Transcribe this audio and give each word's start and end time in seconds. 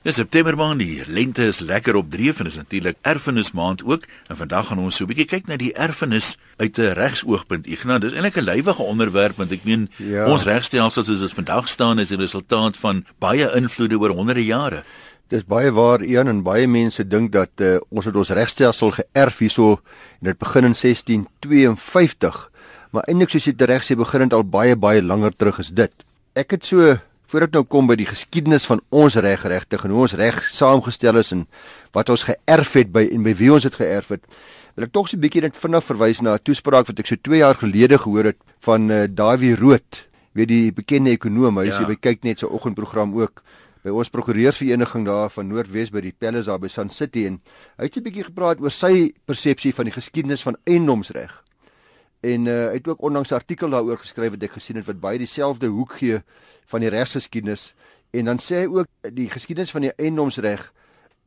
Dis 0.00 0.16
September 0.16 0.56
maand, 0.56 0.80
die 0.80 1.02
lente 1.12 1.44
is 1.44 1.58
lekker 1.60 1.92
op 1.98 2.06
dreef 2.08 2.38
en 2.40 2.46
is 2.48 2.54
natuurlik 2.56 2.96
erfenis 3.04 3.50
maand 3.52 3.82
ook. 3.84 4.06
En 4.32 4.36
vandag 4.36 4.70
gaan 4.70 4.78
ons 4.80 4.96
so 4.96 5.04
'n 5.04 5.08
bietjie 5.12 5.26
kyk 5.28 5.46
na 5.46 5.56
die 5.56 5.74
erfenis 5.74 6.38
uit 6.56 6.78
'n 6.78 6.96
regsoogpunt. 6.96 7.66
Ignas, 7.66 8.00
dis 8.00 8.12
eintlik 8.12 8.36
'n 8.36 8.48
lywige 8.48 8.82
onderwerp 8.82 9.36
want 9.36 9.52
ek 9.52 9.64
meen 9.64 9.90
ja. 9.96 10.24
ons 10.24 10.44
regstelsel 10.44 11.04
soos 11.04 11.18
dit 11.18 11.32
vandag 11.32 11.68
staan 11.68 11.98
is 11.98 12.10
'n 12.10 12.16
resultaat 12.16 12.76
van 12.76 13.04
baie 13.18 13.52
invloede 13.54 13.98
oor 13.98 14.10
honderde 14.10 14.44
jare. 14.44 14.82
Dis 15.28 15.44
baie 15.44 15.70
waar 15.70 16.00
een 16.00 16.28
en 16.28 16.42
baie 16.42 16.66
mense 16.66 17.06
dink 17.06 17.32
dat 17.32 17.50
uh, 17.56 17.76
ons 17.90 18.04
het 18.04 18.16
ons 18.16 18.30
regstelsel 18.30 18.90
geërf 18.90 19.38
hierso 19.38 19.80
en 20.20 20.32
dit 20.32 20.38
begin 20.38 20.64
in 20.64 20.74
1652. 20.74 22.50
Maar 22.90 23.02
eintlik 23.02 23.30
soos 23.30 23.44
jy 23.44 23.54
reg 23.56 23.84
sê 23.84 23.96
begin 23.96 24.20
dit 24.20 24.32
al 24.32 24.44
baie 24.44 24.76
baie 24.76 25.02
langer 25.02 25.36
terug 25.36 25.58
as 25.58 25.68
dit. 25.68 25.92
Ek 26.32 26.50
het 26.50 26.64
so 26.64 26.96
voordat 27.30 27.54
nou 27.54 27.62
kom 27.62 27.86
by 27.86 27.94
die 27.94 28.08
geskiedenis 28.08 28.66
van 28.66 28.80
ons 28.90 29.14
reg 29.22 29.44
regtig 29.46 29.84
en 29.86 29.92
hoe 29.94 30.02
ons 30.06 30.16
reg 30.18 30.38
saamgestel 30.50 31.20
is 31.20 31.30
en 31.36 31.44
wat 31.94 32.10
ons 32.10 32.26
geërf 32.26 32.72
het 32.80 32.90
by 32.90 33.04
en 33.14 33.22
by 33.26 33.34
wie 33.38 33.52
ons 33.54 33.66
dit 33.66 33.76
geërf 33.78 34.16
het. 34.16 34.24
Wil 34.74 34.86
ek 34.88 34.92
tog 34.94 35.08
so 35.08 35.16
'n 35.16 35.22
bietjie 35.22 35.42
net 35.42 35.56
vinnig 35.56 35.84
verwys 35.84 36.22
na 36.22 36.34
'n 36.34 36.42
toespraak 36.42 36.86
wat 36.86 36.98
ek 36.98 37.06
so 37.06 37.16
2 37.16 37.38
jaar 37.38 37.54
gelede 37.54 37.98
gehoor 37.98 38.24
het 38.24 38.38
van 38.66 38.90
uh, 38.90 39.06
Dawie 39.06 39.54
Rood, 39.54 40.06
weet 40.34 40.48
die 40.48 40.72
bekende 40.72 41.10
ekonom, 41.10 41.58
hy 41.58 41.66
ja. 41.66 41.78
sê 41.78 41.86
hy 41.86 41.96
kyk 41.96 42.24
net 42.24 42.38
sy 42.38 42.46
oggendprogram 42.46 43.14
ook 43.14 43.42
by 43.84 43.90
ons 43.90 44.10
prokureursvereniging 44.10 45.06
daar 45.06 45.30
van 45.30 45.48
Noordwes 45.48 45.90
by 45.90 46.00
die 46.00 46.12
Palace 46.12 46.50
daar 46.50 46.58
by 46.58 46.68
Sun 46.68 46.90
City 46.90 47.26
en 47.26 47.40
hy 47.78 47.84
het 47.84 47.96
'n 47.96 48.02
bietjie 48.02 48.24
gepraat 48.24 48.60
oor 48.60 48.70
sy 48.70 49.12
persepsie 49.24 49.72
van 49.72 49.84
die 49.84 49.94
geskiedenis 49.94 50.42
van 50.42 50.56
eiendomsreg. 50.66 51.49
En 52.20 52.46
uh, 52.46 52.54
hy 52.68 52.76
het 52.80 52.88
ook 52.88 53.02
onlangs 53.02 53.30
'n 53.30 53.34
artikel 53.34 53.70
daaroor 53.70 53.98
geskryf 53.98 54.30
wat 54.30 54.42
ek 54.42 54.52
gesien 54.52 54.76
het 54.76 54.86
wat 54.86 55.00
baie 55.00 55.18
dieselfde 55.18 55.66
hoek 55.66 55.92
gee 55.92 56.22
van 56.66 56.80
die 56.80 56.90
regsgeskiedenis 56.90 57.74
en 58.10 58.24
dan 58.24 58.38
sê 58.38 58.64
hy 58.64 58.66
ook 58.66 58.88
die 59.14 59.28
geskiedenis 59.30 59.70
van 59.70 59.86
die 59.86 59.94
eiendomsreg 59.96 60.72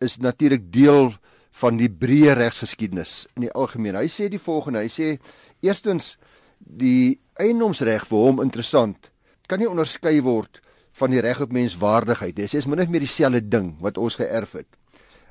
is 0.03 0.17
natuurlik 0.17 0.71
deel 0.71 1.13
van 1.51 1.77
die 1.77 1.89
breë 1.89 2.33
regsgeskiedenis 2.37 3.27
in 3.37 3.45
die 3.47 3.51
algemeen. 3.51 3.95
Hy 3.95 4.09
sê 4.11 4.27
die 4.29 4.41
volgende, 4.41 4.83
hy 4.83 4.91
sê 4.91 5.17
eerstens 5.63 6.17
die 6.57 7.19
eiendomsreg 7.39 8.07
vir 8.09 8.17
hom 8.17 8.41
interessant 8.41 9.11
kan 9.47 9.59
nie 9.59 9.69
onderskei 9.69 10.21
word 10.23 10.61
van 10.97 11.11
die 11.13 11.21
reg 11.21 11.41
op 11.41 11.53
menswaardigheid. 11.53 12.35
Dit 12.35 12.53
is 12.53 12.67
min 12.69 12.81
of 12.81 12.89
meer 12.89 13.03
dieselfde 13.03 13.41
ding 13.41 13.73
wat 13.81 13.97
ons 13.97 14.15
geërf 14.15 14.59
het. 14.61 14.69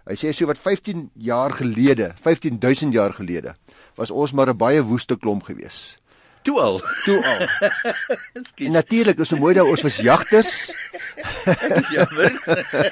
Hy 0.09 0.17
sê 0.19 0.33
so 0.35 0.47
wat 0.51 0.59
15 0.59 1.11
jaar 1.15 1.53
gelede, 1.55 2.13
15000 2.23 2.93
jaar 2.93 3.13
gelede, 3.15 3.55
was 3.95 4.11
ons 4.11 4.33
maar 4.33 4.51
'n 4.51 4.57
baie 4.57 4.83
woeste 4.83 5.17
klomp 5.17 5.43
geweest. 5.43 6.03
Toe 6.43 6.61
al. 6.61 6.81
Toe 7.05 7.23
al. 7.23 7.47
Natuurlik 8.79 9.19
is 9.19 9.29
so 9.29 9.37
mooi 9.39 9.55
dat 9.55 9.67
ons 9.67 9.83
was 9.83 9.97
jagters. 9.97 10.73
Dis 11.77 11.91
jammer. 11.95 12.35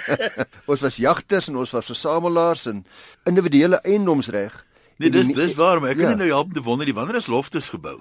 ons 0.70 0.80
was 0.80 0.96
jagters 0.96 1.48
en 1.50 1.56
ons 1.56 1.70
was 1.70 1.90
versamelaars 1.90 2.66
en 2.66 2.84
individuele 3.24 3.80
eiendomsreg. 3.82 4.54
Nee, 5.00 5.10
dis 5.10 5.26
dis 5.32 5.54
waar, 5.56 5.80
maar 5.80 5.94
ek 5.94 5.96
kan 5.96 6.12
ja. 6.12 6.16
nou 6.20 6.28
help 6.28 6.52
te 6.52 6.62
wonder 6.62 6.84
die 6.84 6.94
wanneer 6.94 7.16
is 7.16 7.26
loftes 7.26 7.70
gebou. 7.72 7.96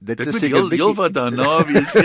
Dit, 0.00 0.16
dit 0.16 0.30
is 0.32 0.38
seker 0.40 0.56
heel, 0.56 0.70
heel 0.70 0.94
wat 0.96 1.12
daarna 1.12 1.60
wees. 1.68 1.92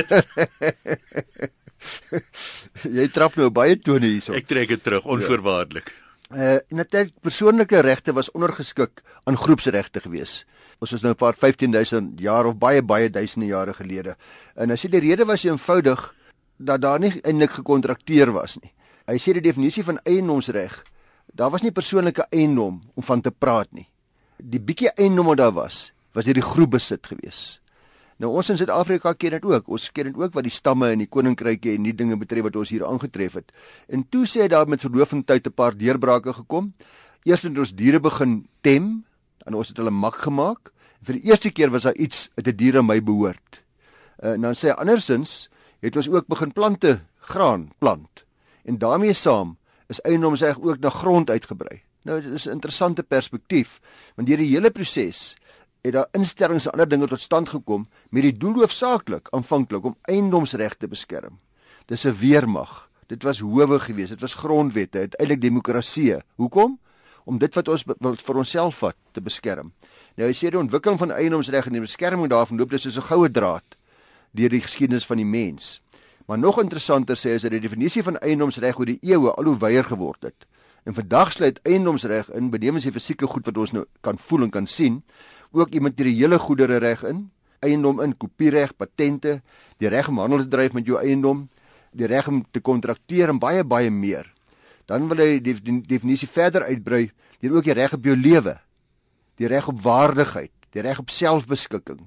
Jy 2.97 3.05
trap 3.15 3.37
nou 3.39 3.47
baie 3.55 3.77
tone 3.79 4.09
hierso. 4.09 4.33
Ek 4.35 4.49
trek 4.49 4.73
dit 4.73 4.83
terug 4.83 5.05
onvoorwaardelik. 5.07 5.93
Uh 6.35 6.57
natuurlik 6.75 7.13
persoonlike 7.23 7.79
regte 7.85 8.11
was 8.17 8.27
ondergeskik 8.35 8.99
aan 9.23 9.39
groepsregte 9.39 10.03
geweest. 10.03 10.43
Ons 10.83 10.91
is 10.97 11.05
nou 11.05 11.13
'n 11.13 11.21
paar 11.21 11.37
15000 11.39 12.19
jaar 12.19 12.45
of 12.45 12.57
baie 12.57 12.81
baie 12.81 13.09
duisende 13.09 13.47
jare 13.47 13.73
gelede. 13.73 14.17
En 14.55 14.71
as 14.71 14.81
jy 14.81 14.89
die 14.89 14.99
rede 14.99 15.25
was 15.25 15.43
eenvoudig 15.43 16.13
dat 16.57 16.81
daar 16.81 16.99
nie 16.99 17.21
eintlik 17.23 17.51
gekontrakteer 17.51 18.31
was 18.31 18.59
nie. 18.59 18.73
Hy 19.07 19.17
sê 19.17 19.33
die 19.33 19.41
definisie 19.41 19.83
van 19.83 19.99
eiendomsreg, 20.03 20.83
daar 21.33 21.51
was 21.51 21.61
nie 21.61 21.71
persoonlike 21.71 22.27
eiendom 22.31 22.81
om 22.95 23.03
van 23.03 23.21
te 23.21 23.31
praat 23.31 23.71
nie. 23.71 23.87
Die 24.37 24.59
bietjie 24.59 24.89
eiendom 24.97 25.25
wat 25.25 25.37
daar 25.37 25.53
was, 25.53 25.93
was 26.13 26.25
hierdie 26.25 26.43
groep 26.43 26.71
besit 26.71 27.07
gewees. 27.07 27.61
Nou 28.23 28.31
ons 28.31 28.49
in 28.49 28.57
Suid-Afrika 28.59 29.11
ken 29.19 29.35
dit 29.35 29.45
ook. 29.45 29.67
Ons 29.75 29.89
ken 29.91 30.07
dit 30.07 30.19
ook 30.19 30.35
wat 30.37 30.45
die 30.47 30.53
stamme 30.53 30.87
en 30.93 31.01
die 31.03 31.09
koninkryke 31.11 31.73
en 31.75 31.83
die 31.83 31.95
dinge 31.95 32.15
betref 32.19 32.47
wat 32.47 32.55
ons 32.61 32.71
hier 32.71 32.85
aangetref 32.87 33.35
het. 33.41 33.51
En 33.91 34.05
toe 34.07 34.23
sê 34.29 34.45
hy 34.45 34.51
daar 34.53 34.69
met 34.71 34.83
verloop 34.85 35.11
van 35.11 35.23
tyd 35.23 35.47
'n 35.47 35.53
paar 35.53 35.75
deurbrake 35.75 36.33
gekom. 36.33 36.73
Eers 37.25 37.43
het 37.43 37.57
ons 37.57 37.75
diere 37.75 37.99
begin 37.99 38.47
tem 38.61 39.03
en 39.45 39.53
ons 39.53 39.67
het 39.67 39.77
hulle 39.77 39.91
mak 39.91 40.15
gemaak. 40.15 40.71
Vir 41.03 41.19
die 41.19 41.27
eerste 41.29 41.51
keer 41.51 41.69
was 41.69 41.83
daar 41.83 41.95
iets 41.95 42.29
uit 42.37 42.47
'n 42.47 42.55
dier 42.55 42.77
aan 42.77 42.85
my 42.85 43.03
behoort. 43.03 43.63
Uh, 44.23 44.31
en 44.31 44.41
dan 44.41 44.53
sê 44.53 44.71
hy 44.71 44.75
andersins 44.79 45.49
het 45.81 45.95
ons 45.95 46.09
ook 46.09 46.27
begin 46.27 46.51
plante, 46.51 47.01
graan 47.19 47.71
plant. 47.79 48.25
En 48.63 48.77
daarmee 48.77 49.13
saam 49.13 49.57
is 49.87 50.01
eiendomsreg 50.01 50.59
ook 50.61 50.79
na 50.79 50.89
grond 50.89 51.29
uitgebrei. 51.29 51.81
Nou 52.03 52.21
dit 52.21 52.31
is 52.31 52.45
'n 52.45 52.51
interessante 52.51 53.03
perspektief 53.03 53.79
want 54.15 54.27
deur 54.27 54.37
die 54.37 54.53
hele 54.53 54.71
proses 54.71 55.35
het 55.85 55.93
daar 55.93 56.09
instellings 56.17 56.65
en 56.65 56.71
ander 56.73 56.89
dinge 56.89 57.07
tot 57.07 57.21
stand 57.21 57.49
gekom 57.49 57.85
met 58.09 58.25
die 58.25 58.33
doel 58.33 58.63
hoofsaaklik 58.63 59.29
aanvanklik 59.31 59.85
om 59.85 59.97
eiendomsreg 60.09 60.73
te 60.81 60.87
beskerm. 60.89 61.39
Dis 61.85 62.05
'n 62.05 62.17
weermag. 62.17 62.89
Dit 63.07 63.23
was 63.23 63.39
howe 63.39 63.79
geweest, 63.79 64.09
dit 64.09 64.21
was 64.21 64.33
grondwette, 64.33 64.97
uiteindelik 64.97 65.41
demokrasie. 65.41 66.15
Hoekom? 66.35 66.79
om 67.25 67.39
dit 67.41 67.57
wat 67.57 67.69
ons 67.73 67.85
wil 67.87 68.17
vir 68.21 68.41
onsself 68.41 68.81
vat 68.83 68.97
te 69.13 69.23
beskerm. 69.23 69.71
Nou 70.15 70.29
hy 70.29 70.35
sê 70.37 70.51
die 70.53 70.61
ontwikkeling 70.61 70.99
van 71.01 71.13
eiendomsreg 71.15 71.69
en 71.69 71.79
die 71.79 71.83
beskerming 71.83 72.29
daarvan 72.31 72.61
loop 72.61 72.71
dus 72.71 72.85
soos 72.85 72.97
'n 72.97 73.09
goue 73.09 73.29
draad 73.29 73.77
deur 74.31 74.49
die 74.49 74.61
geskiedenis 74.61 75.05
van 75.05 75.17
die 75.17 75.25
mens. 75.25 75.81
Maar 76.27 76.37
nog 76.37 76.59
interessanter 76.59 77.15
sê 77.15 77.35
is 77.35 77.41
dat 77.41 77.51
die 77.51 77.59
definisie 77.59 78.03
van 78.03 78.17
eiendomsreg 78.17 78.77
oor 78.77 78.85
die 78.85 78.99
eeue 79.01 79.31
al 79.31 79.43
hoe 79.45 79.57
wyer 79.57 79.83
geword 79.83 80.23
het. 80.23 80.45
En 80.83 80.93
vandag 80.93 81.31
sluit 81.31 81.59
eiendomsreg 81.63 82.29
in 82.31 82.49
benemens 82.49 82.83
die 82.83 82.91
fisieke 82.91 83.27
goed 83.27 83.45
wat 83.45 83.57
ons 83.57 83.71
nou 83.71 83.85
kan 84.01 84.17
voel 84.17 84.43
en 84.43 84.49
kan 84.49 84.67
sien, 84.67 85.03
ook 85.55 85.75
immateriële 85.75 86.39
goedere 86.39 86.77
reg 86.83 87.03
in, 87.07 87.25
eiendom 87.65 88.01
in 88.03 88.17
kopiereg, 88.17 88.75
patente, 88.77 89.39
die 89.81 89.89
reg 89.89 90.11
om 90.11 90.19
handel 90.21 90.43
te 90.45 90.51
dryf 90.51 90.75
met 90.75 90.85
jou 90.85 90.99
eiendom, 91.01 91.47
die 91.95 92.07
reg 92.11 92.27
om 92.27 92.43
te 92.51 92.59
kontrakteer 92.59 93.31
en 93.31 93.39
baie 93.39 93.63
baie 93.63 93.91
meer 93.91 94.27
dan 94.89 95.07
wil 95.09 95.21
hy 95.21 95.39
die 95.43 95.57
definisie 95.85 96.29
verder 96.29 96.67
uitbrei 96.69 97.09
deur 97.41 97.57
ook 97.57 97.67
die 97.67 97.75
reg 97.77 97.93
op 97.97 98.05
jou 98.05 98.15
lewe, 98.17 98.55
die 99.37 99.49
reg 99.51 99.67
op 99.69 99.81
waardigheid, 99.83 100.53
die 100.73 100.83
reg 100.85 101.01
op 101.01 101.11
selfbeskikking, 101.13 102.05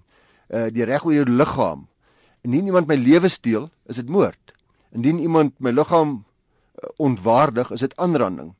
uh 0.48 0.68
die 0.74 0.86
reg 0.88 1.04
oor 1.06 1.14
jou 1.14 1.26
liggaam. 1.28 1.86
Indien 2.46 2.70
iemand 2.70 2.88
my 2.88 2.96
lewe 2.96 3.28
steel, 3.28 3.68
is 3.90 3.98
dit 4.00 4.08
moord. 4.08 4.54
Indien 4.94 5.18
iemand 5.20 5.58
my 5.60 5.70
liggaam 5.74 6.20
uh, 6.22 6.90
ontwaardig, 6.96 7.70
is 7.74 7.84
dit 7.84 7.96
aanranding. 7.98 8.54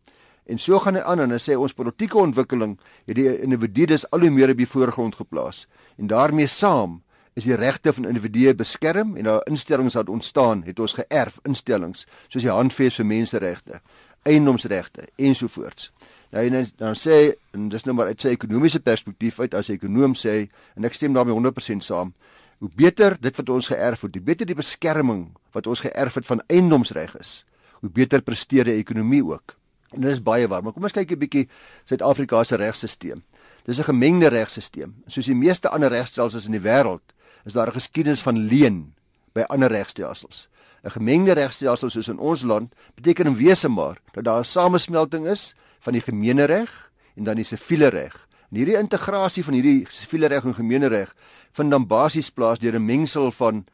En 0.49 0.59
so 0.59 0.79
gaan 0.81 0.97
hy 0.97 1.03
aan 1.05 1.21
en 1.21 1.35
hy 1.35 1.41
sê 1.43 1.57
ons 1.57 1.77
politieke 1.77 2.19
ontwikkeling 2.19 2.79
het 3.07 3.17
die 3.17 3.29
individu 3.45 3.87
dus 3.93 4.07
al 4.11 4.25
hoe 4.25 4.33
meer 4.33 4.55
op 4.55 4.63
die 4.63 4.69
voorgrond 4.69 5.19
geplaas 5.21 5.67
en 5.99 6.09
daarmee 6.09 6.49
saam 6.49 7.03
is 7.39 7.45
die 7.45 7.55
regte 7.55 7.93
van 7.93 8.09
individue 8.09 8.55
beskerm 8.55 9.17
en 9.17 9.29
daar 9.29 9.45
instellings 9.47 9.95
wat 9.95 10.09
ontstaan 10.09 10.65
het 10.67 10.81
ons 10.81 10.97
geërf 10.97 11.39
instellings 11.45 12.07
soos 12.29 12.43
die 12.43 12.51
handves 12.51 12.97
vir 12.99 13.07
menseregte 13.07 13.83
eiendomsregte 14.29 15.09
ensovoorts. 15.17 15.93
Nou 16.31 16.45
en 16.45 16.67
dan 16.77 16.97
sê 16.99 17.19
en 17.57 17.69
dis 17.73 17.87
nou 17.87 17.95
maar 17.97 18.11
uit 18.13 18.21
sy 18.21 18.35
ekonomiese 18.35 18.81
perspektief 18.85 19.41
uit 19.41 19.55
as 19.55 19.69
'n 19.69 19.79
ekonom 19.79 20.15
sê 20.15 20.49
en 20.77 20.85
ek 20.85 20.95
stem 20.95 21.13
daarmee 21.13 21.35
100% 21.35 21.85
saam. 21.85 22.13
Hoe 22.59 22.71
beter 22.75 23.17
dit 23.21 23.37
wat 23.37 23.49
ons 23.49 23.69
geërf 23.69 24.01
het, 24.01 24.15
hoe 24.15 24.25
beter 24.25 24.47
die 24.47 24.55
beskerming 24.55 25.37
wat 25.53 25.67
ons 25.67 25.81
geërf 25.81 26.15
het 26.15 26.27
van 26.27 26.43
eiendomsreg 26.47 27.17
is, 27.17 27.45
hoe 27.81 27.91
beter 27.91 28.21
presteer 28.23 28.65
die 28.65 28.77
ekonomie 28.77 29.25
ook. 29.25 29.57
En 29.91 30.01
dit 30.01 30.11
is 30.11 30.23
baie 30.23 30.49
waar, 30.49 30.63
maar 30.63 30.73
kom 30.73 30.83
ons 30.83 30.93
kyk 30.93 31.11
'n 31.13 31.19
bietjie 31.19 31.49
Suid-Afrika 31.85 32.45
se 32.45 32.57
regstelsel. 32.57 33.23
Dis 33.65 33.79
'n 33.79 33.85
gemengde 33.85 34.29
regstelsel. 34.29 34.93
Soos 35.07 35.27
die 35.27 35.35
meeste 35.35 35.69
ander 35.69 35.91
regstelsels 35.91 36.47
in 36.47 36.53
die 36.53 36.61
wêreld, 36.61 37.03
is 37.45 37.53
daar 37.53 37.69
'n 37.69 37.73
geskiedenis 37.81 38.21
van 38.21 38.39
leen 38.39 38.95
by 39.33 39.45
ander 39.49 39.71
regstelsels. 39.71 40.49
'n 40.85 40.91
gemengde 40.91 41.33
regstelsel 41.33 41.91
soos 41.91 42.09
in 42.09 42.19
ons 42.19 42.43
land 42.43 42.75
beteken 42.95 43.27
in 43.27 43.37
wese 43.37 43.69
maar 43.69 43.99
dat 44.13 44.25
daar 44.25 44.41
'n 44.41 44.45
samesmelting 44.45 45.27
is 45.27 45.55
van 45.79 45.93
die 45.93 46.03
gemeenereg 46.03 46.91
en 47.17 47.25
dan 47.25 47.37
die 47.37 47.45
siviele 47.45 47.89
reg. 47.89 48.29
En 48.51 48.57
hierdie 48.57 48.79
integrasie 48.79 49.45
van 49.45 49.55
hierdie 49.55 49.87
siviele 49.91 50.27
reg 50.27 50.45
en 50.45 50.55
gemeenereg 50.55 51.15
vind 51.53 51.71
dan 51.71 51.87
basies 51.87 52.31
plaas 52.31 52.59
deur 52.59 52.75
'n 52.75 52.85
mengsel 52.85 53.33
van 53.33 53.67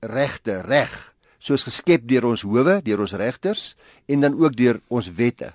regte, 0.00 0.60
reg, 0.60 1.14
soos 1.46 1.62
geskep 1.66 2.08
deur 2.10 2.26
ons 2.26 2.42
howe, 2.42 2.80
deur 2.82 3.02
ons 3.04 3.14
regters 3.14 3.74
en 4.10 4.24
dan 4.24 4.34
ook 4.40 4.56
deur 4.58 4.80
ons 4.90 5.10
wette. 5.14 5.52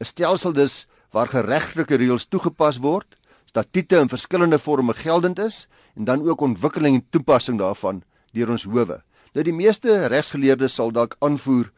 'n 0.00 0.04
Stelsel 0.04 0.52
dus 0.52 0.86
waar 1.12 1.28
geregtelike 1.28 1.96
reëls 1.96 2.26
toegepas 2.26 2.78
word, 2.78 3.16
statute 3.46 3.98
in 3.98 4.08
verskillende 4.08 4.58
forme 4.58 4.94
geldend 4.94 5.38
is 5.38 5.68
en 5.96 6.04
dan 6.04 6.22
ook 6.26 6.40
ontwikkeling 6.40 6.94
en 6.94 7.06
toepassing 7.10 7.58
daarvan 7.58 8.02
deur 8.32 8.50
ons 8.50 8.64
howe. 8.64 9.02
Nou 9.34 9.44
die 9.44 9.54
meeste 9.54 10.06
regsgeleerdes 10.06 10.74
sal 10.74 10.90
dalk 10.90 11.16
aanvoer 11.18 11.70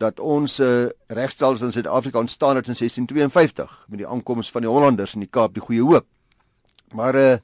dat 0.00 0.20
ons 0.20 0.60
uh, 0.60 0.88
regstelsel 1.08 1.66
in 1.66 1.72
Suid-Afrika 1.72 2.18
ontstaan 2.18 2.56
het 2.56 2.68
in 2.68 2.76
1652 2.76 3.84
met 3.88 3.98
die 3.98 4.08
aankoms 4.08 4.50
van 4.50 4.64
die 4.64 4.70
Hollanders 4.70 5.14
in 5.14 5.20
die 5.20 5.28
Kaap 5.28 5.54
die 5.54 5.62
Goeie 5.62 5.84
Hoop. 5.84 6.06
Maar 6.92 7.14
uh, 7.14 7.36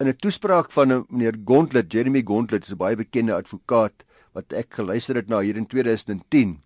in 0.00 0.08
'n 0.08 0.16
toespraak 0.16 0.70
van 0.72 0.90
uh, 0.90 1.00
meneer 1.08 1.36
Gontlet, 1.44 1.92
Jeremy 1.92 2.22
Gontlet, 2.24 2.64
is 2.64 2.72
'n 2.72 2.76
baie 2.76 2.96
bekende 2.96 3.34
advokaat 3.34 4.04
wat 4.32 4.52
ek 4.52 4.74
geluister 4.74 5.16
het 5.16 5.28
na 5.28 5.40
hier 5.40 5.56
in 5.56 5.66
2010, 5.66 6.60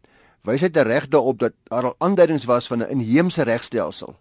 wys 0.44 0.60
hy 0.60 0.70
reg 0.74 1.08
daarop 1.08 1.38
dat 1.40 1.54
daar 1.70 1.90
al 1.90 1.96
aanduidings 1.98 2.44
was 2.44 2.68
van 2.68 2.82
'n 2.82 2.90
inheemse 2.90 3.42
regstelsel 3.42 4.16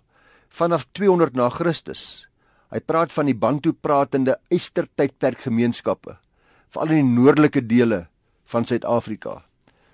vanaf 0.50 0.86
200 0.92 1.36
na 1.36 1.50
Christus. 1.50 2.28
Hy 2.72 2.80
praat 2.80 3.14
van 3.14 3.26
die 3.26 3.36
Bantu 3.36 3.74
pratende 3.74 4.40
Eystertydperk 4.50 5.42
gemeenskappe 5.42 6.18
veral 6.74 6.90
in 6.90 7.06
die 7.06 7.22
noordelike 7.22 7.62
dele 7.66 8.08
van 8.46 8.66
Suid-Afrika. 8.66 9.44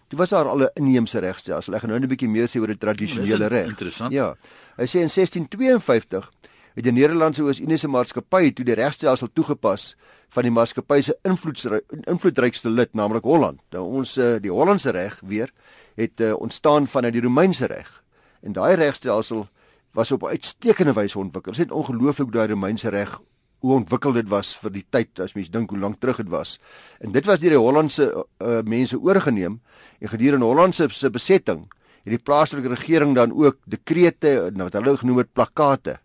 Dit 0.10 0.18
was 0.18 0.30
daar 0.30 0.48
al 0.48 0.64
'n 0.64 0.70
inheemse 0.76 1.20
regstelsel. 1.20 1.74
Ek 1.76 1.82
gaan 1.82 1.90
nou 1.90 2.00
'n 2.00 2.08
bietjie 2.08 2.30
meer 2.30 2.48
sê 2.48 2.60
oor 2.60 2.68
die 2.68 2.78
tradisionele 2.78 3.48
reg. 3.48 3.68
Interessant. 3.68 4.12
Ja. 4.12 4.36
Hy 4.78 4.86
sê 4.86 5.00
in 5.02 5.10
1652 5.10 6.30
het 6.76 6.86
die 6.86 6.94
Nederlandse 6.94 7.44
Oos-Indiese 7.44 7.90
Maatskappy 7.92 8.52
toe 8.54 8.66
die 8.66 8.78
regstelsel 8.78 9.32
toegepas 9.34 9.94
van 10.34 10.46
die 10.46 10.54
maatskappy 10.54 11.00
se 11.02 11.16
invloedrykste 11.26 12.70
lid, 12.70 12.94
naamlik 12.94 13.26
Holland. 13.26 13.62
Nou 13.74 13.86
ons 14.00 14.16
eh, 14.18 14.38
die 14.42 14.54
Hollandse 14.54 14.94
reg 14.94 15.18
weer 15.26 15.52
het 16.00 16.22
uh, 16.24 16.36
ontstaan 16.40 16.86
vanuit 16.88 17.18
die 17.18 17.24
Romeinse 17.26 17.68
reg. 17.68 17.90
En 18.46 18.54
daai 18.56 18.76
regstelsel 18.80 19.50
was 19.98 20.14
op 20.16 20.24
uitstekende 20.30 20.94
wyse 20.96 21.20
ontwikkel. 21.20 21.52
Dit 21.58 21.66
is 21.66 21.76
ongelooflik 21.76 22.30
hoe 22.30 22.38
daai 22.38 22.54
Romeinse 22.54 22.90
reg 22.94 23.18
hoe 23.60 23.74
ontwikkel 23.76 24.16
dit 24.16 24.30
was 24.32 24.54
vir 24.62 24.72
die 24.72 24.86
tyd 24.88 25.20
as 25.20 25.34
mens 25.36 25.50
dink 25.52 25.74
hoe 25.74 25.80
lank 25.80 26.00
terug 26.00 26.22
dit 26.22 26.30
was. 26.32 26.56
En 27.04 27.12
dit 27.12 27.26
was 27.28 27.42
deur 27.42 27.58
die 27.58 27.60
Hollandse 27.60 28.08
uh, 28.14 28.62
mense 28.64 28.96
oorgeneem 28.96 29.60
en 30.00 30.12
gedurende 30.14 30.48
Hollandse 30.48 30.88
se 30.96 31.12
besetting 31.12 31.66
het 32.06 32.14
die 32.14 32.22
plaaslike 32.24 32.72
regering 32.72 33.18
dan 33.18 33.34
ook 33.36 33.60
dekrete 33.68 34.54
wat 34.56 34.78
hulle 34.80 34.96
genoem 35.02 35.26
het 35.26 35.34
plakate 35.34 35.98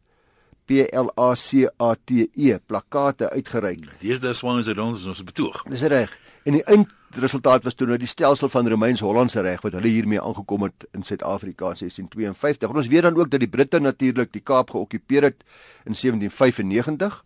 P 0.64 0.84
L 0.92 1.10
A 1.20 1.34
C 1.34 1.68
A 1.80 1.94
T 1.94 2.28
E 2.32 2.58
plakate 2.66 3.30
uitgereik. 3.30 3.84
Dis 4.00 4.20
daar 4.20 4.34
swans 4.34 4.66
het 4.66 4.78
ons 4.78 5.04
ons 5.06 5.24
betoog. 5.24 5.64
Dis 5.68 5.82
reg. 5.92 6.12
En 6.44 6.52
die 6.52 6.64
eindresultaat 6.68 7.64
was 7.64 7.74
toe 7.74 7.86
nou 7.88 7.96
die 8.00 8.08
stelsel 8.08 8.50
van 8.52 8.68
Romeins-Hollandse 8.68 9.40
reg 9.44 9.62
wat 9.64 9.76
hulle 9.78 9.88
hiermee 9.88 10.20
aangekom 10.20 10.66
het 10.66 10.84
in 10.92 11.02
Suid-Afrika 11.02 11.70
in 11.72 11.78
1652. 11.80 12.68
En 12.68 12.80
ons 12.82 12.90
weet 12.92 13.06
dan 13.06 13.16
ook 13.16 13.30
dat 13.32 13.40
die 13.40 13.48
Britte 13.48 13.80
natuurlik 13.80 14.32
die 14.32 14.42
Kaap 14.44 14.74
geokkupeer 14.74 15.30
het 15.30 15.40
in 15.84 15.96
1795 15.96 17.22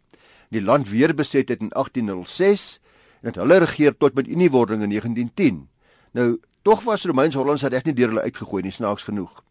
die 0.55 0.63
land 0.63 0.89
weer 0.89 1.15
beset 1.15 1.49
het 1.49 1.61
in 1.61 1.73
1806 1.75 2.79
en 3.21 3.33
dat 3.33 3.43
hulle 3.43 3.59
regeer 3.65 3.97
tot 3.97 4.15
met 4.15 4.29
uniewording 4.29 4.83
in 4.83 4.89
1910. 4.89 5.69
Nou 6.13 6.39
tog 6.63 6.83
was 6.85 7.05
Romeins-Hollandse 7.05 7.69
reg 7.69 7.85
nie 7.85 7.95
deur 7.95 8.15
hulle 8.15 8.23
uitgegooi 8.23 8.63
nie 8.63 8.73
snaaks 8.73 9.03
genoeg. 9.09 9.43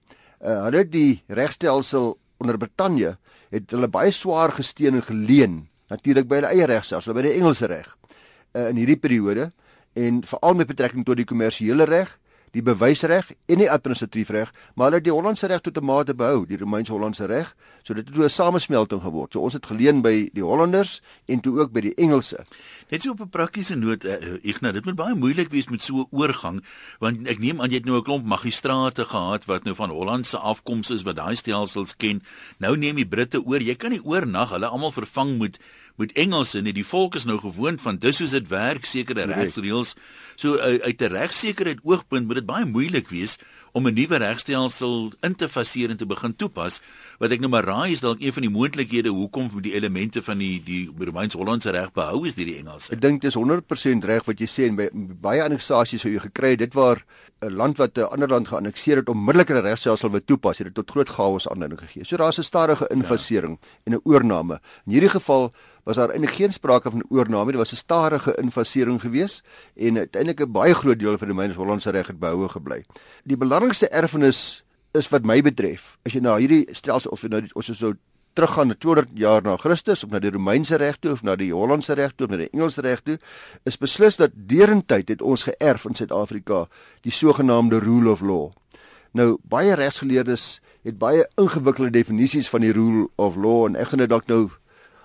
Uh, 0.42 0.64
hulle 0.68 0.86
die 0.90 1.24
regstelsel 1.28 2.16
onder 2.38 2.58
Brittanje 2.58 3.16
het 3.54 3.72
hulle 3.72 3.90
baie 3.92 4.12
swaar 4.12 4.54
gesteun 4.56 5.00
en 5.00 5.06
geleen 5.08 5.58
natuurlik 5.92 6.28
by 6.28 6.42
hulle 6.42 6.54
eie 6.54 6.68
regstelsel 6.70 7.16
by 7.16 7.26
die 7.28 7.36
Engelse 7.38 7.70
reg 7.72 7.90
uh, 7.94 8.70
in 8.70 8.80
hierdie 8.82 9.00
periode 9.00 9.50
en 9.98 10.22
veral 10.28 10.58
met 10.60 10.70
betrekking 10.70 11.06
tot 11.08 11.20
die 11.20 11.28
kommersiële 11.28 11.88
reg 11.90 12.12
die 12.56 12.62
bewysreg 12.62 13.32
en 13.48 13.62
die 13.62 13.70
administratiewe 13.72 14.34
reg, 14.34 14.52
maar 14.76 14.88
hulle 14.88 15.00
het 15.02 15.08
die 15.08 15.14
Hollandse 15.14 15.48
reg 15.48 15.62
tot 15.62 15.78
'n 15.78 15.86
mate 15.86 16.14
behou, 16.16 16.46
die 16.46 16.58
Romeins-Hollandse 16.58 17.26
reg, 17.26 17.56
so 17.84 17.94
dit 17.94 18.08
het 18.08 18.18
'n 18.18 18.30
samesmelting 18.30 19.02
geword. 19.02 19.34
So 19.34 19.42
ons 19.42 19.54
het 19.54 19.66
geleen 19.66 20.02
by 20.02 20.30
die 20.34 20.44
Hollanders 20.44 21.02
en 21.26 21.40
toe 21.40 21.60
ook 21.60 21.72
by 21.72 21.82
die 21.82 21.96
Engelse. 21.96 22.46
Net 22.90 23.02
so 23.02 23.12
op 23.12 23.22
'n 23.22 23.30
praktiese 23.30 23.76
noot, 23.76 24.04
uh, 24.04 24.16
Ignas, 24.42 24.74
dit 24.74 24.86
moet 24.86 24.96
baie 24.96 25.16
moeilik 25.16 25.50
wees 25.50 25.70
met 25.70 25.84
so 25.84 26.00
'n 26.00 26.08
oorgang, 26.12 26.64
want 27.00 27.28
ek 27.28 27.40
neem 27.40 27.62
aan 27.62 27.70
jy 27.70 27.76
het 27.76 27.86
nou 27.86 27.98
'n 27.98 28.04
klomp 28.04 28.26
magistrate 28.26 29.06
gehad 29.06 29.46
wat 29.46 29.64
nou 29.64 29.76
van 29.76 29.90
Hollandse 29.90 30.38
afkoms 30.38 30.90
is 30.90 31.04
wat 31.04 31.16
daai 31.16 31.36
stelsels 31.36 31.96
ken. 31.96 32.22
Nou 32.60 32.78
neem 32.78 32.96
die 32.96 33.08
Britte 33.08 33.44
oor. 33.44 33.62
Jy 33.62 33.76
kan 33.76 33.92
nie 33.92 34.04
oornag 34.04 34.50
hulle 34.50 34.68
almal 34.68 34.92
vervang 34.92 35.38
moet 35.38 35.60
met 35.98 36.14
Engels 36.14 36.54
en 36.54 36.68
die 36.70 36.86
volk 36.86 37.16
is 37.16 37.26
nou 37.26 37.40
gewoond 37.42 37.82
van 37.82 37.98
dis 37.98 38.20
soos 38.22 38.36
dit 38.36 38.48
werk 38.48 38.86
sekere 38.86 39.26
regsreëls. 39.26 39.96
So 40.38 40.56
uh, 40.56 40.78
uit 40.86 41.02
'n 41.02 41.14
regsekerheid 41.14 41.80
oogpunt 41.84 42.28
moet 42.28 42.36
dit 42.36 42.46
baie 42.46 42.66
moeilik 42.66 43.10
wees 43.10 43.38
om 43.74 43.88
'n 43.88 43.94
nuwe 43.94 44.18
regstelsel 44.18 45.12
in 45.22 45.36
te 45.36 45.50
faseer 45.50 45.90
en 45.90 45.98
te 45.98 46.06
begin 46.06 46.36
toepas. 46.36 46.82
Wat 47.20 47.32
ek 47.32 47.40
nou 47.40 47.50
maar 47.50 47.64
raai 47.64 47.92
is 47.92 48.00
dalk 48.00 48.22
een 48.22 48.34
van 48.34 48.42
die 48.42 48.52
moontlikhede 48.52 49.10
hoekom 49.10 49.50
die 49.62 49.74
elemente 49.74 50.22
van 50.22 50.38
die 50.38 50.62
die 50.64 50.90
Romeins-Hollandse 51.00 51.70
reg 51.70 51.92
behou 51.94 52.26
is 52.26 52.36
deur 52.36 52.46
die 52.46 52.58
Engelse. 52.58 52.94
Ek 52.94 53.02
dink 53.02 53.22
dit 53.22 53.30
is 53.32 53.38
100% 53.38 54.06
reg 54.06 54.26
wat 54.26 54.40
jy 54.40 54.48
sê 54.48 54.68
en 54.70 54.76
by 54.76 54.90
baie 55.22 55.44
anneksasies 55.44 56.02
sou 56.02 56.12
jy 56.12 56.20
gekry 56.20 56.56
dit 56.56 56.74
waar 56.74 57.06
'n 57.42 57.54
land 57.54 57.78
wat 57.78 57.98
'n 57.98 58.10
ander 58.10 58.30
land 58.30 58.48
geannekseer 58.48 58.98
het 58.98 59.10
onmiddellik 59.10 59.50
'n 59.50 59.62
regstelsel 59.62 60.10
wil 60.10 60.26
toepas 60.26 60.58
het 60.58 60.68
dit 60.68 60.76
tot 60.76 60.90
groot 60.90 61.10
chaos 61.10 61.48
aanleiding 61.48 61.80
gegee. 61.80 62.04
So 62.06 62.18
daar's 62.18 62.38
'n 62.38 62.44
stadige 62.44 62.88
infasering 62.90 63.58
ja. 63.62 63.68
en 63.84 63.94
'n 63.94 64.02
oorname. 64.04 64.60
In 64.86 64.92
hierdie 64.92 65.10
geval 65.10 65.54
was 65.88 65.96
daar 65.96 66.12
eintlik 66.12 66.36
geen 66.36 66.52
sprake 66.52 66.92
van 66.92 67.04
oorname 67.10 67.52
dit 67.52 67.60
was 67.60 67.72
'n 67.72 67.76
stadige 67.76 68.36
infasering 68.36 69.02
gewees 69.02 69.44
en 69.76 69.98
uiteindelik 69.98 70.42
'n 70.42 70.52
baie 70.52 70.74
groot 70.74 71.00
deel 71.00 71.18
van 71.18 71.28
die 71.28 71.36
myne 71.36 71.54
Hollandse 71.54 71.90
reg 71.90 72.08
het 72.08 72.20
behoue 72.20 72.50
gebly. 72.50 72.84
Die 73.24 73.38
belangrikste 73.38 73.88
erfenis 73.88 74.64
is 74.92 75.10
wat 75.10 75.26
my 75.26 75.42
betref 75.42 75.98
as 76.06 76.14
jy 76.14 76.20
na 76.20 76.36
hierdie 76.38 76.68
stelsel 76.72 77.12
of 77.12 77.24
nou 77.24 77.48
ons 77.54 77.70
is 77.70 77.78
so 77.78 77.94
teruggaan 78.34 78.68
na 78.68 78.76
200 78.78 79.08
jaar 79.14 79.42
na 79.42 79.56
Christus 79.58 80.04
of 80.04 80.10
na 80.10 80.20
die 80.20 80.32
Romeinse 80.32 80.76
reg 80.76 80.98
toe 81.00 81.12
of 81.12 81.24
na 81.24 81.36
die 81.36 81.54
Hollandse 81.54 81.94
reg 81.94 82.14
toe 82.16 82.28
of 82.28 82.32
na 82.32 82.38
die 82.38 82.50
Engelse 82.52 82.82
reg 82.82 83.02
toe 83.02 83.18
is 83.64 83.78
beslis 83.78 84.16
dat 84.16 84.32
derentyd 84.34 85.10
het 85.10 85.22
ons 85.22 85.44
geërf 85.44 85.86
in 85.86 85.96
Suid-Afrika 85.96 86.68
die 87.02 87.12
sogenaamde 87.12 87.80
rule 87.80 88.12
of 88.12 88.22
law. 88.22 88.52
Nou 89.12 89.38
baie 89.44 89.74
regsgeleerdes 89.74 90.60
het 90.84 90.98
baie 90.98 91.28
ingewikkelde 91.36 91.92
definisies 91.92 92.50
van 92.50 92.62
die 92.62 92.72
rule 92.72 93.08
of 93.16 93.36
law 93.36 93.66
en 93.66 93.76
ek 93.76 93.88
gaan 93.88 94.00
dit 94.00 94.10
dalk 94.10 94.28
nou 94.28 94.50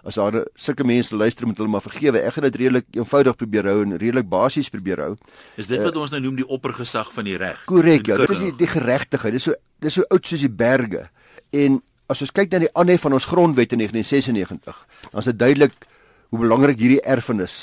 as 0.03 0.19
daar 0.19 0.41
sulke 0.59 0.85
mense 0.85 1.17
luister 1.17 1.47
moet 1.47 1.61
hulle 1.63 1.71
maar 1.71 1.85
vergewe. 1.85 2.19
Ek 2.19 2.35
gaan 2.37 2.47
dit 2.49 2.59
redelik 2.65 2.89
eenvoudig 2.97 3.37
probeer 3.39 3.69
hou 3.71 3.77
en 3.85 3.97
redelik 3.97 4.29
basies 4.31 4.71
probeer 4.73 5.05
hou. 5.05 5.13
Is 5.61 5.71
dit 5.71 5.79
wat 5.83 5.95
uh, 5.95 6.03
ons 6.03 6.11
nou 6.15 6.21
noem 6.25 6.41
die 6.41 6.49
oppergesag 6.49 7.13
van 7.15 7.29
die 7.29 7.37
reg? 7.39 7.63
Korrek, 7.71 8.11
ja. 8.11 8.19
Dit 8.23 8.35
is 8.35 8.43
die, 8.43 8.53
die 8.65 8.71
geregtigheid. 8.71 9.37
Dit 9.37 9.45
is 9.45 9.49
so 9.51 9.59
dit 9.83 9.91
is 9.91 10.01
so 10.01 10.07
oud 10.11 10.27
soos 10.27 10.43
die 10.43 10.51
berge. 10.51 11.07
En 11.55 11.79
as 12.11 12.25
ons 12.25 12.35
kyk 12.35 12.51
na 12.53 12.65
die 12.65 12.73
aanhef 12.79 13.07
van 13.07 13.15
ons 13.17 13.29
grondwet 13.31 13.73
in 13.77 13.83
1996, 13.85 14.83
dan 15.13 15.23
is 15.23 15.31
dit 15.31 15.39
duidelik 15.39 15.87
hoe 16.33 16.41
belangrik 16.43 16.81
hierdie 16.81 17.03
erfenis 17.07 17.57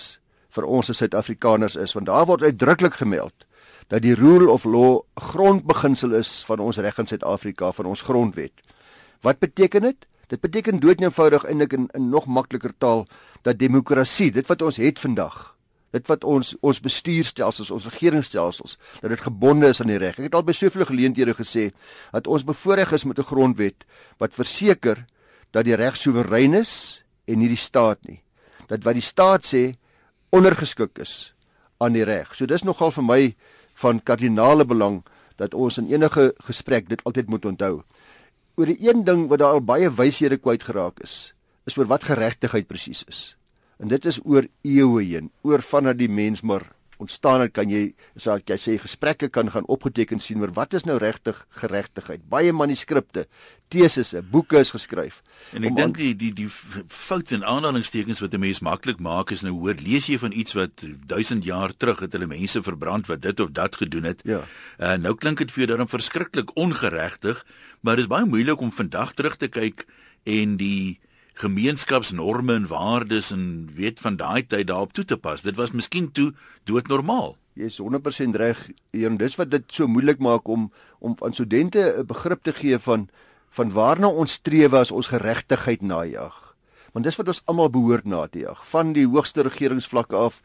vir 0.56 0.66
ons 0.66 0.90
as 0.90 1.00
Suid-Afrikaners 1.02 1.76
is, 1.78 1.94
want 1.98 2.10
daar 2.10 2.26
word 2.30 2.46
uitdruklik 2.46 2.98
gemeld 3.02 3.46
dat 3.90 4.04
die 4.06 4.14
rule 4.14 4.50
of 4.54 4.68
law 4.70 5.02
grondbeginsel 5.18 6.14
is 6.18 6.44
van 6.46 6.62
ons 6.62 6.78
reg 6.78 6.98
in 7.02 7.10
Suid-Afrika, 7.10 7.72
van 7.74 7.90
ons 7.90 8.04
grondwet. 8.06 8.54
Wat 9.26 9.42
beteken 9.42 9.88
dit? 9.88 10.06
Dit 10.30 10.42
beteken 10.42 10.80
dood 10.80 11.02
eenvoudig 11.02 11.46
eintlik 11.50 11.74
in, 11.74 11.88
in 11.98 12.10
nog 12.10 12.28
makliker 12.30 12.74
taal 12.78 13.08
dat 13.42 13.58
demokrasie, 13.58 14.30
dit 14.32 14.46
wat 14.46 14.62
ons 14.62 14.78
het 14.78 15.00
vandag, 15.02 15.40
dit 15.96 16.06
wat 16.12 16.24
ons 16.24 16.52
ons 16.62 16.82
bestuurstelsels, 16.86 17.72
ons 17.74 17.88
regeringsstelsels, 17.90 18.78
dat 19.02 19.10
dit 19.10 19.24
gebonde 19.26 19.72
is 19.74 19.82
aan 19.82 19.90
die 19.90 19.98
reg. 19.98 20.20
Ek 20.20 20.30
het 20.30 20.38
al 20.38 20.46
by 20.46 20.54
soveel 20.54 20.86
geleenthede 20.86 21.34
gesê 21.34 21.72
dat 22.14 22.30
ons 22.30 22.46
bevoorreg 22.46 22.94
is 22.94 23.08
met 23.10 23.18
'n 23.18 23.30
grondwet 23.32 23.86
wat 24.22 24.38
verseker 24.38 25.06
dat 25.52 25.66
die 25.66 25.76
reg 25.76 25.98
soewerein 25.98 26.54
is 26.54 27.04
en 27.26 27.40
nie 27.40 27.50
die 27.50 27.58
staat 27.58 27.98
nie. 28.06 28.22
Dat 28.68 28.84
wat 28.84 28.94
die 28.94 29.02
staat 29.02 29.46
sê 29.46 29.74
ondergeskik 30.30 31.00
is 31.00 31.34
aan 31.80 31.94
die 31.94 32.06
reg. 32.06 32.36
So 32.36 32.46
dis 32.46 32.64
nogal 32.64 32.92
vir 32.92 33.04
my 33.04 33.36
van 33.74 34.04
kardinale 34.04 34.66
belang 34.66 35.04
dat 35.38 35.54
ons 35.54 35.78
in 35.78 35.88
enige 35.88 36.34
gesprek 36.46 36.90
dit 36.90 37.04
altyd 37.04 37.30
moet 37.30 37.46
onthou 37.46 37.84
oor 38.60 38.68
die 38.68 38.90
een 38.90 39.06
ding 39.08 39.28
wat 39.32 39.40
daar 39.40 39.56
al 39.56 39.64
baie 39.64 39.88
wyshede 39.88 40.38
kwyt 40.38 40.66
geraak 40.68 41.00
is, 41.06 41.32
is 41.64 41.78
oor 41.80 41.88
wat 41.88 42.04
geregtigheid 42.10 42.68
presies 42.68 43.06
is. 43.08 43.22
En 43.80 43.88
dit 43.88 44.06
is 44.06 44.20
oor 44.26 44.50
eeue 44.68 45.04
heen, 45.06 45.32
oor 45.48 45.64
vandat 45.64 46.02
die 46.02 46.12
mens 46.12 46.44
maar 46.44 46.66
ontstaan 47.00 47.46
het, 47.46 47.54
kan 47.56 47.70
jy 47.72 47.94
sê 48.20 48.36
jy 48.44 48.58
sê 48.60 48.76
gesprekke 48.82 49.30
kan 49.32 49.50
gaan 49.52 49.68
opgeteken 49.72 50.20
sien 50.20 50.42
oor 50.44 50.52
wat 50.58 50.76
is 50.78 50.86
nou 50.88 50.98
regtig 51.00 51.40
geregtigheid. 51.62 52.26
Baie 52.30 52.52
manuskripte, 52.54 53.26
tesisse, 53.72 54.22
boeke 54.22 54.60
is 54.60 54.74
geskryf. 54.76 55.22
En 55.56 55.64
ek 55.64 55.78
dink 55.78 55.98
die 55.98 56.12
die 56.20 56.32
die 56.36 56.50
fout 56.50 57.32
en 57.36 57.46
aanhalingstekens 57.48 58.20
wat 58.20 58.34
'n 58.34 58.44
mens 58.44 58.60
maklik 58.60 59.00
maak 59.00 59.32
is 59.32 59.42
nou 59.42 59.54
hoor 59.54 59.76
lees 59.80 60.08
jy 60.08 60.18
van 60.20 60.32
iets 60.32 60.54
wat 60.54 60.84
1000 61.08 61.44
jaar 61.44 61.72
terug 61.78 62.00
het 62.00 62.14
hulle 62.14 62.28
mense 62.28 62.62
verbrand 62.64 63.08
wat 63.08 63.22
dit 63.22 63.40
of 63.40 63.52
dat 63.52 63.76
gedoen 63.76 64.04
het. 64.04 64.22
Ja. 64.24 64.44
En 64.78 65.00
uh, 65.00 65.04
nou 65.10 65.16
klink 65.16 65.38
dit 65.38 65.52
vir 65.52 65.66
jou 65.66 65.78
dan 65.78 65.88
verskriklik 65.88 66.56
ongeregtig 66.56 67.46
maar 67.82 67.96
dit 67.96 68.06
is 68.06 68.12
baie 68.12 68.26
moeilik 68.26 68.60
om 68.60 68.72
vandag 68.72 69.14
terug 69.14 69.38
te 69.38 69.48
kyk 69.48 69.86
en 70.28 70.58
die 70.60 71.00
gemeenskapsnorme 71.40 72.54
en 72.54 72.68
waardes 72.68 73.32
en 73.32 73.70
weet 73.76 74.00
van 74.04 74.18
daai 74.20 74.44
tyd 74.44 74.68
daarop 74.68 74.94
toe 74.94 75.06
te 75.06 75.18
pas. 75.18 75.42
Dit 75.42 75.56
was 75.56 75.72
miskien 75.72 76.12
toe 76.12 76.34
doodnormaal. 76.68 77.38
Jy 77.60 77.70
is 77.72 77.80
100% 77.80 78.36
reg. 78.40 78.60
En 78.92 79.18
dis 79.20 79.38
wat 79.40 79.52
dit 79.52 79.64
so 79.72 79.88
moeilik 79.88 80.20
maak 80.20 80.48
om 80.48 80.70
om 81.00 81.16
aan 81.24 81.34
studente 81.34 81.80
'n 81.80 82.06
begrip 82.06 82.44
te 82.44 82.54
gee 82.54 82.80
van 82.80 83.10
van 83.50 83.72
waarna 83.72 84.08
ons 84.08 84.32
streef 84.32 84.74
as 84.74 84.92
ons 84.92 85.08
geregtigheid 85.08 85.82
najag. 85.82 86.56
Want 86.94 87.06
dis 87.06 87.16
wat 87.16 87.28
ons 87.28 87.42
almal 87.46 87.70
behoort 87.70 88.06
na 88.06 88.28
te 88.28 88.40
jag, 88.40 88.68
van 88.68 88.94
die 88.94 89.08
hoogste 89.08 89.42
regeringsvlakke 89.42 90.16
af 90.16 90.42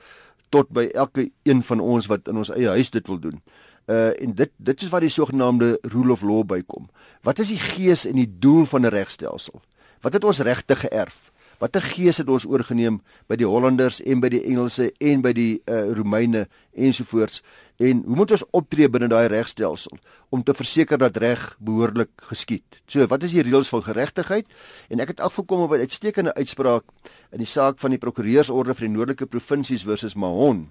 tot 0.48 0.68
by 0.68 0.88
elke 0.94 1.30
een 1.42 1.62
van 1.62 1.80
ons 1.80 2.06
wat 2.06 2.28
in 2.28 2.36
ons 2.36 2.50
eie 2.50 2.68
huis 2.68 2.90
dit 2.90 3.06
wil 3.06 3.18
doen. 3.18 3.42
Uh 3.86 4.22
en 4.22 4.34
dit 4.34 4.50
dit 4.56 4.82
is 4.82 4.88
waar 4.88 5.00
die 5.00 5.12
sogenaamde 5.12 5.78
rule 5.82 6.12
of 6.12 6.22
law 6.22 6.44
bykom. 6.44 6.88
Wat 7.22 7.38
is 7.38 7.48
die 7.48 7.58
gees 7.58 8.06
en 8.06 8.14
die 8.14 8.30
doel 8.38 8.64
van 8.64 8.80
'n 8.86 8.94
regstelsel? 8.94 9.62
Wat 10.04 10.12
het 10.12 10.24
ons 10.24 10.42
regte 10.44 10.76
geërf? 10.76 11.30
Watter 11.62 11.82
gees 11.82 12.18
het 12.20 12.28
ons 12.28 12.44
oorgeneem 12.44 12.98
by 13.30 13.38
die 13.40 13.46
Hollanders 13.48 14.02
en 14.04 14.20
by 14.20 14.28
die 14.34 14.42
Engelse 14.50 14.90
en 15.00 15.22
by 15.24 15.30
die 15.32 15.62
uh 15.70 15.94
Romeine 15.96 16.42
ensovoorts? 16.76 17.40
En 17.80 18.02
hoe 18.04 18.18
moet 18.18 18.34
ons 18.36 18.44
optree 18.52 18.90
binne 18.90 19.08
daai 19.08 19.30
regstelsel 19.32 19.96
om 20.34 20.42
te 20.44 20.52
verseker 20.54 21.00
dat 21.00 21.16
reg 21.22 21.46
behoorlik 21.56 22.10
geskied? 22.28 22.82
So, 22.84 23.06
wat 23.08 23.24
is 23.24 23.32
die 23.32 23.46
reëls 23.46 23.72
van 23.72 23.86
geregtigheid? 23.86 24.50
En 24.92 25.00
ek 25.00 25.14
het 25.14 25.24
afgekom 25.24 25.64
op 25.64 25.72
'n 25.72 25.86
uitstekende 25.86 26.34
uitspraak 26.34 26.84
in 27.32 27.38
die 27.38 27.48
saak 27.48 27.80
van 27.80 27.90
die 27.90 27.98
prokureursorde 27.98 28.74
vir 28.74 28.86
die 28.86 28.96
noordelike 28.96 29.26
provinsies 29.26 29.82
versus 29.82 30.14
Mahon. 30.14 30.70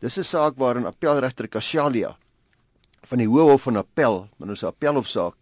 Dis 0.00 0.16
'n 0.16 0.24
saak 0.24 0.56
waarin 0.56 0.86
appelregter 0.86 1.48
Kashalia 1.48 2.16
van 3.02 3.18
die 3.18 3.28
Hooghof 3.28 3.62
van 3.62 3.76
Appel, 3.76 4.28
maar 4.38 4.48
ons 4.48 4.62
'n 4.62 4.66
appelhofsaak, 4.66 5.34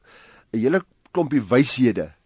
'n 0.52 0.59
hele 0.59 0.83
klompie 1.12 1.42
wyshede 1.42 2.17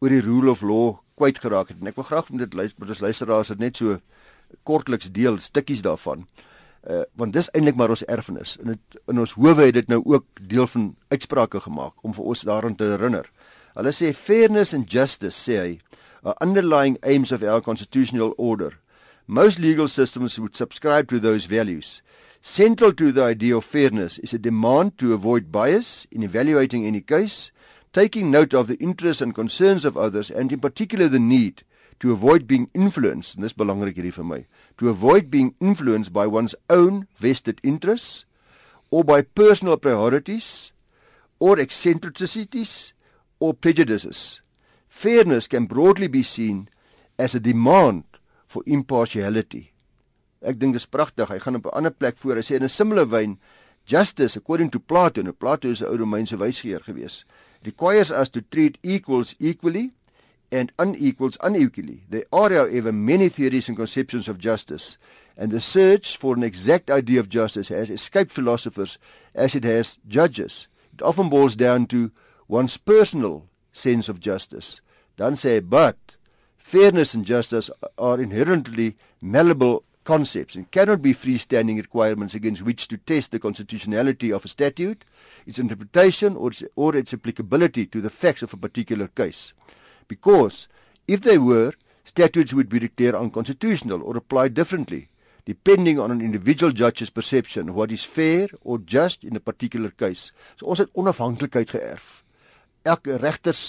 oor 0.00 0.12
die 0.12 0.22
rule 0.24 0.50
of 0.50 0.62
law 0.62 0.96
kwyt 1.16 1.40
geraak 1.40 1.72
het. 1.72 1.80
En 1.80 1.90
ek 1.90 1.96
wil 1.96 2.08
graag 2.08 2.30
met 2.30 2.44
dit 2.44 2.54
luister, 2.54 2.88
ons 2.88 3.00
luisteraars 3.00 3.52
dit 3.54 3.62
net 3.62 3.80
so 3.80 3.98
kortliks 4.68 5.10
deel 5.12 5.40
stukkies 5.40 5.82
daarvan. 5.86 6.26
Uh 6.86 7.02
want 7.18 7.34
dis 7.34 7.50
eintlik 7.50 7.76
maar 7.76 7.90
ons 7.90 8.04
erfenis. 8.04 8.56
En 8.62 8.74
dit 8.74 8.98
in 9.10 9.18
ons 9.18 9.32
howe 9.34 9.64
het 9.64 9.74
dit 9.74 9.88
nou 9.88 10.02
ook 10.04 10.26
deel 10.40 10.66
van 10.70 10.94
uitsprake 11.08 11.60
gemaak 11.60 11.94
om 12.02 12.14
vir 12.14 12.24
ons 12.24 12.44
daaraan 12.46 12.76
te 12.76 12.92
herinner. 12.94 13.30
Hulle 13.74 13.92
sê 13.92 14.12
fairness 14.14 14.74
and 14.74 14.90
justice 14.92 15.36
sê 15.36 15.56
hy 15.60 15.72
are 16.22 16.36
underlying 16.40 16.96
aims 17.02 17.32
of 17.32 17.42
our 17.42 17.60
constitutional 17.60 18.34
order. 18.36 18.78
Most 19.26 19.58
legal 19.58 19.88
systems 19.88 20.38
would 20.38 20.56
subscribe 20.56 21.08
to 21.08 21.18
those 21.18 21.46
values. 21.46 22.02
Central 22.40 22.92
to 22.92 23.10
the 23.10 23.22
idea 23.22 23.56
of 23.56 23.64
fairness 23.64 24.18
is 24.18 24.32
a 24.32 24.38
demand 24.38 24.98
to 24.98 25.12
avoid 25.12 25.50
bias 25.50 26.06
in 26.12 26.22
evaluating 26.22 26.86
any 26.86 27.00
case, 27.00 27.50
taking 27.96 28.30
note 28.30 28.52
of 28.52 28.66
the 28.68 28.76
interests 28.76 29.22
and 29.22 29.34
concerns 29.34 29.86
of 29.86 29.96
others 29.96 30.30
and 30.30 30.52
in 30.52 30.60
particular 30.60 31.08
the 31.08 31.18
need 31.18 31.62
to 31.98 32.12
avoid 32.12 32.46
being 32.46 32.68
influenced, 32.74 33.34
and 33.36 33.44
dis 33.46 33.56
belangrik 33.56 33.96
hierdie 33.96 34.12
vir 34.12 34.26
my, 34.28 34.40
to 34.76 34.90
avoid 34.92 35.30
being 35.32 35.54
influenced 35.64 36.12
by 36.12 36.26
one's 36.26 36.54
own 36.68 37.06
vested 37.16 37.62
interests 37.64 38.26
or 38.90 39.02
by 39.02 39.22
personal 39.22 39.78
priorities 39.80 40.72
or 41.40 41.56
eccentricities 41.58 42.92
or 43.40 43.54
prejudices. 43.54 44.42
Fairness 44.88 45.48
can 45.48 45.64
broadly 45.64 46.08
be 46.08 46.22
seen 46.22 46.68
as 47.18 47.34
a 47.34 47.40
demand 47.40 48.04
for 48.46 48.62
impartiality. 48.66 49.70
Ek 50.44 50.60
dink 50.60 50.76
dis 50.76 50.84
pragtig. 50.84 51.32
Hy 51.32 51.40
gaan 51.40 51.56
op 51.56 51.72
'n 51.72 51.76
ander 51.80 51.96
plek 51.96 52.20
voor. 52.20 52.36
Hy 52.36 52.44
sê 52.44 52.60
in 52.60 52.64
'n 52.64 52.68
similar 52.68 53.08
vein, 53.08 53.40
justice 53.86 54.36
according 54.36 54.70
to 54.70 54.78
Plato, 54.78 55.22
nou 55.22 55.32
Plato 55.32 55.68
is 55.68 55.80
'n 55.80 55.88
ou 55.88 55.96
Romeinse 55.96 56.36
wysgeer 56.36 56.84
gewees, 56.84 57.24
requires 57.66 58.10
us 58.10 58.30
to 58.30 58.40
treat 58.40 58.78
equals 58.82 59.34
equally 59.38 59.92
and 60.50 60.72
unequals 60.78 61.36
unequally. 61.42 62.04
There 62.08 62.24
are 62.32 62.50
however 62.50 62.92
many 62.92 63.28
theories 63.28 63.68
and 63.68 63.76
conceptions 63.76 64.28
of 64.28 64.38
justice, 64.38 64.96
and 65.36 65.50
the 65.50 65.60
search 65.60 66.16
for 66.16 66.34
an 66.36 66.42
exact 66.42 66.90
idea 66.90 67.20
of 67.20 67.28
justice 67.28 67.68
has 67.68 67.90
escaped 67.90 68.30
philosophers 68.30 68.98
as 69.34 69.54
it 69.54 69.64
has 69.64 69.98
judges. 70.08 70.68
It 70.94 71.02
often 71.02 71.28
boils 71.28 71.56
down 71.56 71.86
to 71.88 72.12
one's 72.48 72.76
personal 72.76 73.48
sense 73.72 74.08
of 74.08 74.20
justice. 74.20 74.80
Dan 75.16 75.32
sê 75.32 75.60
but 75.66 76.16
fairness 76.56 77.14
and 77.14 77.24
justice 77.24 77.70
are 77.98 78.20
inherently 78.20 78.96
malleable 79.20 79.84
concepts 80.06 80.54
and 80.54 80.70
cannot 80.70 81.02
be 81.02 81.12
freestanding 81.12 81.76
requirements 81.76 82.34
against 82.34 82.62
which 82.62 82.88
to 82.88 82.96
test 82.96 83.32
the 83.32 83.38
constitutionality 83.38 84.32
of 84.32 84.44
a 84.44 84.48
statute, 84.48 85.04
its 85.46 85.58
interpretation 85.58 86.36
or 86.36 86.50
its, 86.50 86.64
or 86.76 86.96
its 86.96 87.12
applicability 87.12 87.84
to 87.86 88.00
the 88.00 88.08
facts 88.08 88.42
of 88.42 88.54
a 88.54 88.56
particular 88.56 89.08
case. 89.08 89.52
Because 90.08 90.68
if 91.06 91.20
they 91.20 91.36
were, 91.36 91.72
statutes 92.04 92.54
would 92.54 92.68
be 92.68 92.78
declared 92.78 93.16
unconstitutional 93.16 94.02
or 94.02 94.16
applied 94.16 94.54
differently 94.54 95.08
depending 95.46 95.98
on 95.98 96.10
an 96.10 96.20
individual 96.20 96.72
judge's 96.72 97.08
perception 97.08 97.68
of 97.68 97.76
what 97.76 97.92
is 97.92 98.02
fair 98.02 98.48
or 98.62 98.78
just 98.78 99.22
in 99.22 99.36
a 99.36 99.40
particular 99.40 99.90
case. 99.90 100.32
So 100.58 100.66
ons 100.66 100.82
het 100.82 100.90
onafhanklikheid 100.98 101.70
geërf. 101.70 102.08
Elke 102.82 103.14
regters 103.22 103.60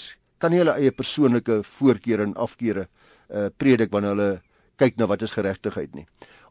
kan 0.42 0.50
nie 0.50 0.58
hulle 0.58 0.74
eie 0.74 0.90
persoonlike 0.94 1.62
voorkeure 1.78 2.26
en 2.26 2.34
afkeure 2.34 2.88
uh 3.28 3.48
predik 3.54 3.92
wanneer 3.94 4.14
hulle 4.16 4.30
kyk 4.78 4.98
na 4.98 5.06
wat 5.06 5.22
is 5.22 5.34
geregtigheid 5.34 5.94
nie. 5.94 6.06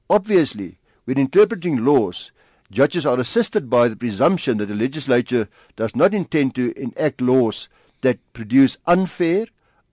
Obviously, 0.10 0.78
when 1.06 1.18
interpreting 1.18 1.84
laws, 1.84 2.32
judges 2.72 3.06
are 3.06 3.20
assisted 3.20 3.70
by 3.70 3.88
the 3.88 3.96
presumption 3.96 4.58
that 4.58 4.68
the 4.68 4.76
legislature 4.76 5.48
does 5.76 5.96
not 5.96 6.14
intend 6.14 6.56
to 6.56 6.74
enact 6.80 7.22
laws 7.22 7.70
that 8.02 8.20
produce 8.34 8.78
unfair, 8.86 9.48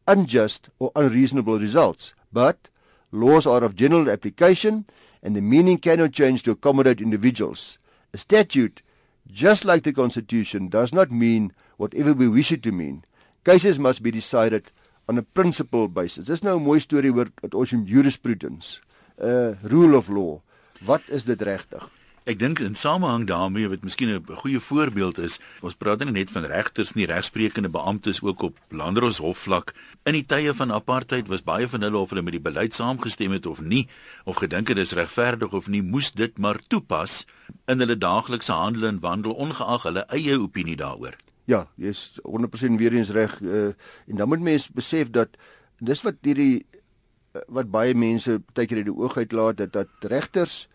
unjust 0.06 0.68
or 0.78 0.90
unreasonable 0.96 1.58
results, 1.58 2.14
but 2.32 2.68
laws 3.12 3.46
are 3.46 3.62
of 3.62 3.76
general 3.76 4.10
application 4.10 4.84
and 5.22 5.34
the 5.34 5.40
meaning 5.40 5.78
cannot 5.78 6.12
change 6.12 6.42
to 6.42 6.50
accommodate 6.50 7.00
individuals. 7.00 7.78
A 8.12 8.18
statute, 8.18 8.82
just 9.26 9.64
like 9.64 9.82
the 9.84 9.92
constitution, 9.92 10.68
does 10.68 10.92
not 10.92 11.10
mean 11.10 11.52
whatever 11.78 12.12
we 12.12 12.28
wish 12.28 12.52
it 12.52 12.62
to 12.64 12.72
mean. 12.72 13.04
Cases 13.44 13.78
must 13.78 14.02
be 14.02 14.10
decided 14.10 14.70
on 15.08 15.18
a 15.18 15.22
principle 15.22 15.88
basis. 15.88 16.26
Dis 16.26 16.42
nou 16.42 16.58
'n 16.58 16.62
mooi 16.62 16.80
storie 16.80 17.12
oor 17.12 17.28
wat 17.42 17.54
ons 17.54 17.72
in 17.72 17.84
jurisprudence, 17.84 18.80
uh, 19.22 19.52
rule 19.62 19.96
of 19.96 20.08
law. 20.08 20.40
Wat 20.80 21.02
is 21.08 21.24
dit 21.24 21.40
regtig? 21.42 21.90
Ek 22.24 22.38
dink 22.40 22.56
in 22.64 22.72
samehang 22.72 23.26
daarmee 23.28 23.68
wat 23.68 23.82
miskien 23.84 24.08
'n 24.08 24.36
goeie 24.40 24.60
voorbeeld 24.60 25.18
is, 25.18 25.38
ons 25.60 25.74
praat 25.74 25.98
nie 26.04 26.12
net 26.12 26.30
van 26.30 26.44
regters 26.44 26.94
nie, 26.94 27.04
regsprekende 27.06 27.68
beamptes 27.68 28.22
ook 28.22 28.42
op 28.42 28.56
landerhofvlak. 28.70 29.74
In 30.04 30.12
die 30.12 30.24
tye 30.24 30.54
van 30.54 30.72
apartheid 30.72 31.28
was 31.28 31.44
baie 31.44 31.68
van 31.68 31.82
hulle 31.82 31.98
of 31.98 32.08
hulle 32.10 32.22
met 32.22 32.32
die 32.32 32.40
beleid 32.40 32.74
saamgestem 32.74 33.32
het 33.32 33.46
of 33.46 33.60
nie, 33.60 33.88
of 34.24 34.36
gedink 34.36 34.68
het 34.68 34.76
dit 34.76 34.86
is 34.86 34.96
regverdig 34.96 35.52
of 35.52 35.68
nie, 35.68 35.82
moes 35.82 36.12
dit 36.12 36.38
maar 36.38 36.58
toepas 36.68 37.26
in 37.68 37.78
hulle 37.78 37.98
daaglikse 37.98 38.52
handel 38.52 38.88
en 38.88 39.00
wandel 39.00 39.32
ongeag 39.32 39.82
hulle 39.82 40.06
eie 40.08 40.40
opinie 40.40 40.76
daaroor. 40.76 41.16
Ja, 41.44 41.66
jy's 41.76 42.14
100% 42.24 42.78
weer 42.80 42.94
eens 42.96 43.10
reg 43.10 43.40
uh, 43.40 43.74
en 44.06 44.16
dan 44.16 44.28
moet 44.28 44.40
mens 44.40 44.70
besef 44.72 45.10
dat 45.10 45.36
dis 45.78 46.02
wat 46.02 46.22
hierdie 46.24 46.64
uh, 46.64 47.42
wat 47.52 47.68
baie 47.70 47.94
mense 47.94 48.38
baie 48.54 48.66
keer 48.66 48.80
uit 48.80 48.88
die 48.88 48.96
oog 48.96 49.16
uitlaat 49.16 49.60
dat 49.60 49.72
dat 49.72 50.08
regters 50.08 50.68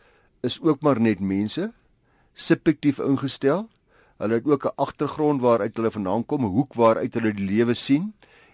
is 0.46 0.60
ook 0.62 0.86
maar 0.86 1.02
net 1.02 1.20
mense 1.20 1.72
subjektief 2.34 3.00
ingestel. 3.04 3.68
Hulle 4.22 4.34
het 4.34 4.46
ook 4.46 4.66
'n 4.66 4.76
agtergrond 4.76 5.42
waaruit 5.42 5.76
hulle 5.76 5.92
vandaan 5.92 6.26
kom, 6.26 6.46
'n 6.46 6.54
hoek 6.54 6.74
waaruit 6.74 7.14
hulle 7.14 7.34
die 7.34 7.46
lewe 7.46 7.74
sien 7.74 8.14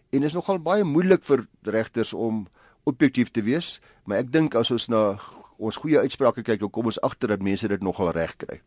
en 0.10 0.24
is 0.24 0.34
nogal 0.34 0.60
baie 0.60 0.84
moeilik 0.84 1.24
vir 1.24 1.48
regters 1.62 2.14
om 2.14 2.48
objektief 2.84 3.32
te 3.32 3.42
wees, 3.42 3.82
maar 4.06 4.18
ek 4.18 4.32
dink 4.32 4.56
as 4.56 4.72
ons 4.72 4.88
na 4.88 5.20
ons 5.58 5.76
goeie 5.76 6.00
uitsprake 6.00 6.44
kyk, 6.44 6.60
dan 6.60 6.70
kom 6.70 6.86
ons 6.86 7.02
agter 7.02 7.28
dat 7.28 7.44
mense 7.44 7.68
dit 7.68 7.82
nogal 7.82 8.12
reg 8.12 8.36
kry. 8.38 8.60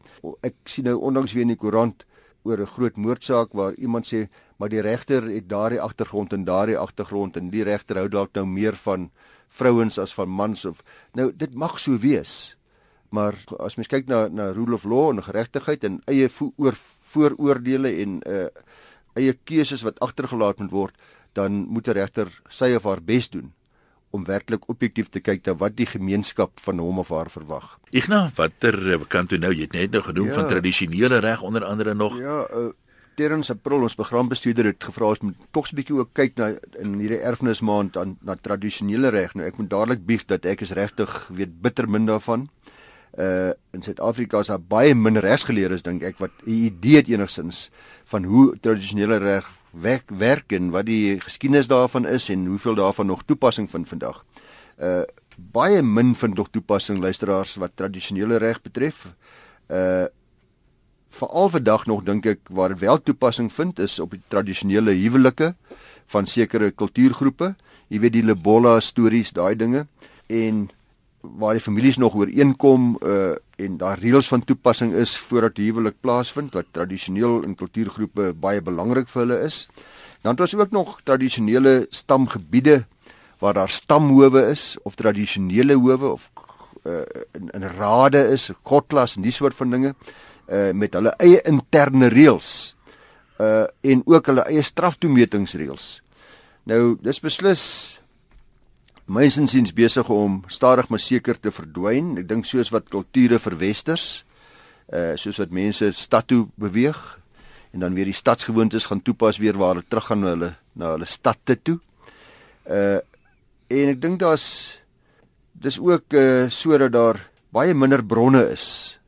Ek 0.43 0.55
sien 0.64 0.85
nou 0.88 0.97
ondanks 1.11 1.33
weer 1.33 1.43
in 1.43 1.52
die 1.52 1.61
koerant 1.61 2.05
oor 2.49 2.61
'n 2.61 2.75
groot 2.75 2.97
moordsaak 2.97 3.52
waar 3.52 3.75
iemand 3.75 4.07
sê 4.07 4.28
maar 4.57 4.69
die 4.69 4.81
regter 4.81 5.23
het 5.23 5.49
daardie 5.49 5.81
agtergrond 5.81 6.33
en 6.33 6.45
daardie 6.45 6.78
agtergrond 6.78 7.37
en 7.37 7.50
die 7.50 7.64
regter 7.64 7.97
hou 7.97 8.09
dalk 8.09 8.35
nou 8.35 8.47
meer 8.47 8.76
van 8.76 9.11
vrouens 9.49 9.99
as 9.99 10.14
van 10.14 10.28
mans 10.28 10.64
of 10.64 10.83
nou 11.14 11.33
dit 11.33 11.55
mag 11.55 11.78
so 11.78 11.99
wees 11.99 12.57
maar 13.11 13.35
as 13.59 13.76
mens 13.76 13.88
kyk 13.88 14.09
na 14.09 14.28
na 14.28 14.50
rule 14.52 14.75
of 14.75 14.85
law 14.85 15.11
en 15.11 15.23
geregtigheid 15.23 15.85
en 15.85 16.00
eie 16.07 16.28
voor, 16.28 16.75
vooroordele 17.00 17.93
en 18.02 18.21
uh 18.26 18.49
eie 19.19 19.33
keuses 19.33 19.83
wat 19.83 19.99
agtergelaat 20.00 20.59
moet 20.59 20.71
word 20.71 20.95
dan 21.33 21.67
moet 21.67 21.88
'n 21.88 21.93
regter 21.93 22.28
sy 22.49 22.75
of 22.76 22.85
haar 22.85 23.02
bes 23.02 23.28
doen 23.31 23.52
om 24.11 24.25
werklik 24.25 24.69
objektief 24.69 25.09
te 25.12 25.21
kyk 25.21 25.47
na 25.47 25.55
wat 25.61 25.77
die 25.77 25.87
gemeenskap 25.87 26.61
van 26.65 26.79
hom 26.79 26.99
of 26.99 27.09
haar 27.09 27.31
verwag. 27.31 27.79
Ignas, 27.91 28.33
watter 28.37 28.77
eh, 28.93 29.00
kan 29.09 29.27
toe 29.27 29.38
nou 29.38 29.53
jy 29.53 29.69
het 29.69 29.77
net 29.77 29.91
nou 29.97 30.03
genoem 30.03 30.31
ja, 30.31 30.35
van 30.35 30.49
tradisionele 30.49 31.21
reg 31.25 31.43
onder 31.43 31.65
andere 31.65 31.95
nog? 31.95 32.19
Ja, 32.19 32.45
uh, 32.55 32.71
Terrens 33.19 33.50
April 33.50 33.83
ons 33.83 33.97
begrafbestuurder 33.99 34.71
het 34.71 34.85
gevra 34.85 35.09
ons 35.11 35.25
moet 35.27 35.38
tog 35.50 35.67
'n 35.73 35.75
bietjie 35.75 35.97
ook 35.99 36.12
kyk 36.15 36.37
na 36.37 36.55
in 36.79 36.95
hierdie 37.03 37.19
erfenismaand 37.19 37.97
aan 37.97 38.17
na 38.23 38.37
tradisionele 38.37 39.09
reg. 39.11 39.35
Nou 39.35 39.47
ek 39.47 39.59
moet 39.59 39.71
dadelik 39.71 40.07
bieg 40.07 40.25
dat 40.27 40.45
ek 40.45 40.61
is 40.61 40.71
regtig 40.71 41.29
weet 41.29 41.61
bitter 41.61 41.88
min 41.88 42.07
daarvan. 42.07 42.49
Uh 43.19 43.50
in 43.73 43.83
Suid-Afrika 43.83 44.38
is 44.38 44.47
daar 44.47 44.61
baie 44.61 44.95
min 44.95 45.19
regsgeleerdes 45.19 45.83
dink 45.83 46.03
ek 46.03 46.19
wat 46.19 46.31
'n 46.47 46.50
idee 46.50 46.97
het 46.97 47.09
enigsins 47.09 47.71
van 48.05 48.25
hoe 48.25 48.57
tradisionele 48.61 49.19
reg 49.19 49.58
werk 49.80 50.11
werk 50.11 50.52
en 50.52 50.70
wat 50.70 50.87
die 50.87 51.20
geskiedenis 51.20 51.68
daarvan 51.70 52.06
is 52.06 52.28
en 52.28 52.47
hoeveel 52.47 52.75
daarvan 52.75 53.06
nog 53.06 53.25
toepassing 53.25 53.70
vind 53.70 53.88
vandag. 53.88 54.25
Uh 54.78 55.02
baie 55.38 55.82
min 55.82 56.16
vind 56.18 56.35
nog 56.35 56.49
toepassing 56.50 56.99
luisteraars 56.99 57.54
wat 57.62 57.76
tradisionele 57.78 58.37
reg 58.37 58.62
betref. 58.62 59.06
Uh 59.70 60.06
veral 61.08 61.49
vandag 61.49 61.87
nog 61.87 62.02
dink 62.04 62.26
ek 62.26 62.40
waar 62.50 62.76
wel 62.78 63.02
toepassing 63.02 63.52
vind 63.52 63.78
is 63.78 63.99
op 63.99 64.11
die 64.11 64.23
tradisionele 64.28 64.92
huwelike 64.92 65.54
van 66.06 66.26
sekere 66.26 66.70
kultuurgroepe. 66.70 67.54
Jy 67.88 68.00
weet 68.00 68.12
die 68.12 68.25
Lebola 68.25 68.80
stories, 68.80 69.32
daai 69.32 69.56
dinge 69.56 69.87
en 70.26 70.68
waar 71.21 71.57
die 71.57 71.63
families 71.63 71.97
nog 71.97 72.15
ooreenkom 72.15 72.97
uh 73.03 73.37
en 73.59 73.77
daar 73.77 73.99
reëls 73.99 74.29
van 74.31 74.45
toepassing 74.45 74.93
is 74.95 75.17
voordat 75.19 75.57
huwelik 75.59 75.97
plaasvind 76.01 76.55
wat 76.55 76.67
tradisioneel 76.71 77.41
in 77.43 77.57
kultuurgroepe 77.59 78.29
baie 78.39 78.63
belangrik 78.63 79.09
vir 79.11 79.25
hulle 79.25 79.39
is. 79.43 79.65
Dan 80.23 80.37
het 80.37 80.41
ons 80.41 80.55
ook 80.55 80.71
nog 80.71 81.01
tradisionele 81.03 81.87
stamgebiede 81.91 82.85
waar 83.43 83.55
daar 83.55 83.69
stamhowe 83.69 84.45
is 84.47 84.77
of 84.83 84.95
tradisionele 84.95 85.75
howe 85.75 86.13
of 86.13 86.31
uh, 86.85 87.03
in, 87.35 87.51
in 87.51 87.63
rade 87.63 88.29
is, 88.29 88.51
godklas 88.63 89.17
en 89.17 89.27
die 89.27 89.35
soort 89.35 89.55
van 89.59 89.71
dinge 89.71 89.95
uh 90.49 90.71
met 90.73 90.95
hulle 90.95 91.13
eie 91.19 91.43
interne 91.45 92.09
reëls 92.15 92.77
uh 93.43 93.67
en 93.81 94.03
ook 94.07 94.31
hulle 94.31 94.47
eie 94.49 94.63
straftoemetingsreëls. 94.63 95.89
Nou 96.71 96.97
dis 97.03 97.21
beslis 97.21 97.65
mensensiens 99.09 99.73
besig 99.73 100.09
om 100.12 100.43
stadig 100.53 100.88
maar 100.88 101.00
seker 101.00 101.38
te 101.41 101.53
verdwyn. 101.53 102.17
Ek 102.21 102.29
dink 102.29 102.47
soos 102.49 102.73
wat 102.75 102.91
kulture 102.93 103.41
verwesters 103.41 104.25
uh 104.88 105.12
soos 105.21 105.37
wat 105.37 105.53
mense 105.53 105.91
stad 105.93 106.31
toe 106.31 106.47
beweeg 106.57 106.97
en 107.77 107.83
dan 107.85 107.97
weer 107.97 108.09
die 108.09 108.17
stadsgewoontes 108.17 108.87
gaan 108.88 109.03
toepas 109.05 109.37
weer 109.37 109.57
waar 109.61 109.75
hulle 109.75 109.85
teruggaan 109.85 110.23
na 110.25 110.33
hulle 110.33 110.50
na 110.73 110.93
hulle 110.95 111.09
stadte 111.09 111.59
toe. 111.61 111.79
Uh 112.65 113.00
en 113.69 113.93
ek 113.93 114.00
dink 114.00 114.21
daar's 114.21 114.79
dis 115.53 115.77
ook 115.81 116.17
uh 116.17 116.49
sodat 116.49 116.93
daar 116.97 117.21
baie 117.53 117.75
minder 117.77 118.05
bronne 118.05 118.45
is 118.53 118.99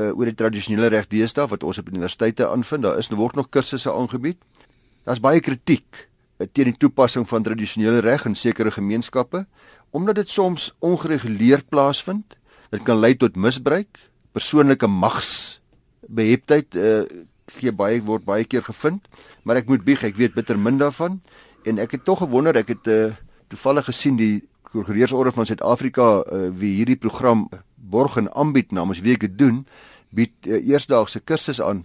uh 0.00 0.12
oor 0.12 0.28
die 0.28 0.36
tradisionele 0.36 0.92
reg 0.92 1.08
deesdae 1.08 1.48
wat 1.48 1.64
ons 1.64 1.80
op 1.80 1.88
universiteite 1.88 2.48
aanvind. 2.48 2.84
Daar 2.84 3.00
is 3.00 3.08
nou 3.08 3.20
word 3.20 3.36
nog 3.36 3.48
kursusse 3.48 3.92
aangebied. 3.92 4.40
Daar's 5.04 5.24
baie 5.24 5.40
kritiek 5.40 6.08
teen 6.52 6.70
die 6.70 6.78
toepassing 6.78 7.28
van 7.28 7.42
tradisionele 7.42 8.00
reg 8.00 8.24
in 8.26 8.34
sekere 8.34 8.70
gemeenskappe 8.70 9.46
omdat 9.92 10.14
dit 10.14 10.30
soms 10.30 10.70
ongereguleerd 10.80 11.68
plaasvind. 11.68 12.38
Dit 12.72 12.82
kan 12.82 12.96
lei 12.96 13.12
tot 13.16 13.36
misbruik, 13.36 13.98
persoonlike 14.32 14.88
magsbeheptheid 14.88 16.74
uh 16.74 17.04
gee 17.52 17.72
baie 17.74 17.98
word 18.00 18.24
baie 18.24 18.46
keer 18.48 18.62
gevind, 18.64 19.04
maar 19.44 19.58
ek 19.60 19.68
moet 19.68 19.82
bieg, 19.84 20.00
ek 20.06 20.16
weet 20.16 20.32
bitter 20.32 20.56
min 20.56 20.78
daarvan 20.80 21.18
en 21.68 21.78
ek 21.82 21.98
het 21.98 22.04
tog 22.06 22.22
gewonder, 22.22 22.56
ek 22.56 22.70
het 22.72 22.88
uh 22.88 23.10
toevallig 23.52 23.84
gesien 23.90 24.16
die 24.16 24.40
Prokureursorde 24.72 25.32
van 25.36 25.44
Suid-Afrika 25.44 26.04
uh, 26.24 26.48
wie 26.56 26.70
hierdie 26.78 26.96
program 26.96 27.44
borg 27.76 28.16
en 28.16 28.30
aanbied 28.32 28.70
namens 28.72 29.02
wie 29.04 29.12
ek 29.12 29.26
dit 29.26 29.34
doen, 29.36 29.58
bied 30.16 30.32
uh, 30.48 30.56
eersdaagse 30.56 31.20
kursusse 31.28 31.64
aan. 31.66 31.82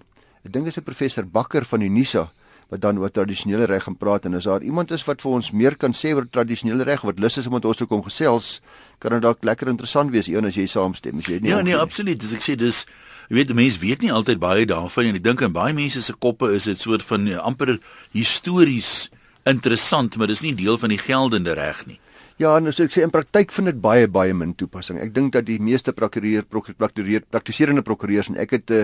Ek 0.47 0.53
dink 0.53 0.69
dit 0.69 0.71
is 0.71 0.79
'n 0.79 0.87
professor 0.87 1.25
Bakker 1.27 1.67
van 1.67 1.83
die 1.83 1.91
Nisa 1.91 2.29
wat 2.69 2.81
dan 2.83 2.97
oor 2.99 3.11
tradisionele 3.11 3.65
reg 3.69 3.85
gaan 3.87 3.95
praat 3.95 4.25
en 4.27 4.35
as 4.35 4.47
daar 4.49 4.63
iemand 4.63 4.91
is 4.91 5.05
wat 5.07 5.21
vir 5.23 5.31
ons 5.39 5.51
meer 5.51 5.77
kan 5.79 5.93
sê 5.95 6.13
oor 6.15 6.27
tradisionele 6.27 6.83
reg 6.87 7.05
wat 7.07 7.19
lus 7.19 7.37
is 7.39 7.47
om 7.47 7.55
met 7.55 7.65
ons 7.65 7.77
te 7.79 7.87
kom 7.87 8.03
gesels, 8.03 8.57
kan 8.99 9.15
dit 9.15 9.23
dalk 9.23 9.43
lekker 9.47 9.71
interessant 9.71 10.11
wees 10.11 10.27
eers 10.27 10.51
as 10.51 10.57
jy 10.59 10.67
saamstem, 10.67 11.19
as 11.19 11.29
jy 11.31 11.39
nie 11.41 11.53
Ja, 11.53 11.61
nee, 11.61 11.77
absoluut. 11.77 12.19
Dis 12.19 12.33
ek 12.35 12.43
sê 12.43 12.57
dis 12.59 12.83
jy 13.29 13.39
weet 13.39 13.51
die 13.51 13.59
mense 13.59 13.79
weet 13.79 14.03
nie 14.03 14.11
altyd 14.11 14.39
baie 14.43 14.65
daarvan 14.67 15.11
en 15.11 15.19
ek 15.19 15.23
dink 15.23 15.45
in 15.45 15.55
baie 15.55 15.75
mense 15.75 16.01
se 16.03 16.13
koppe 16.13 16.51
is 16.55 16.67
dit 16.67 16.79
soort 16.79 17.05
van 17.07 17.27
ja, 17.27 17.39
amper 17.47 17.77
histories 18.15 19.09
interessant, 19.47 20.17
maar 20.17 20.27
dis 20.27 20.43
nie 20.43 20.55
deel 20.55 20.77
van 20.77 20.91
die 20.91 20.99
geldende 20.99 21.55
reg 21.55 21.85
nie. 21.87 22.01
Ja, 22.37 22.51
nou 22.61 22.69
so 22.69 22.85
ek 22.85 22.93
sê 22.93 23.01
in 23.01 23.09
praktyk 23.09 23.49
vind 23.49 23.71
dit 23.71 23.77
baie 23.81 24.05
baie 24.13 24.33
min 24.37 24.51
toepassing. 24.53 24.99
Ek 25.01 25.09
dink 25.15 25.31
dat 25.33 25.47
die 25.47 25.57
meeste 25.57 25.89
prokureur 25.97 26.45
prokureur 26.45 27.23
praktiserende 27.25 27.81
prokureurs 27.81 28.29
en 28.29 28.37
ek 28.37 28.53
het 28.59 28.73
uh, 28.75 28.83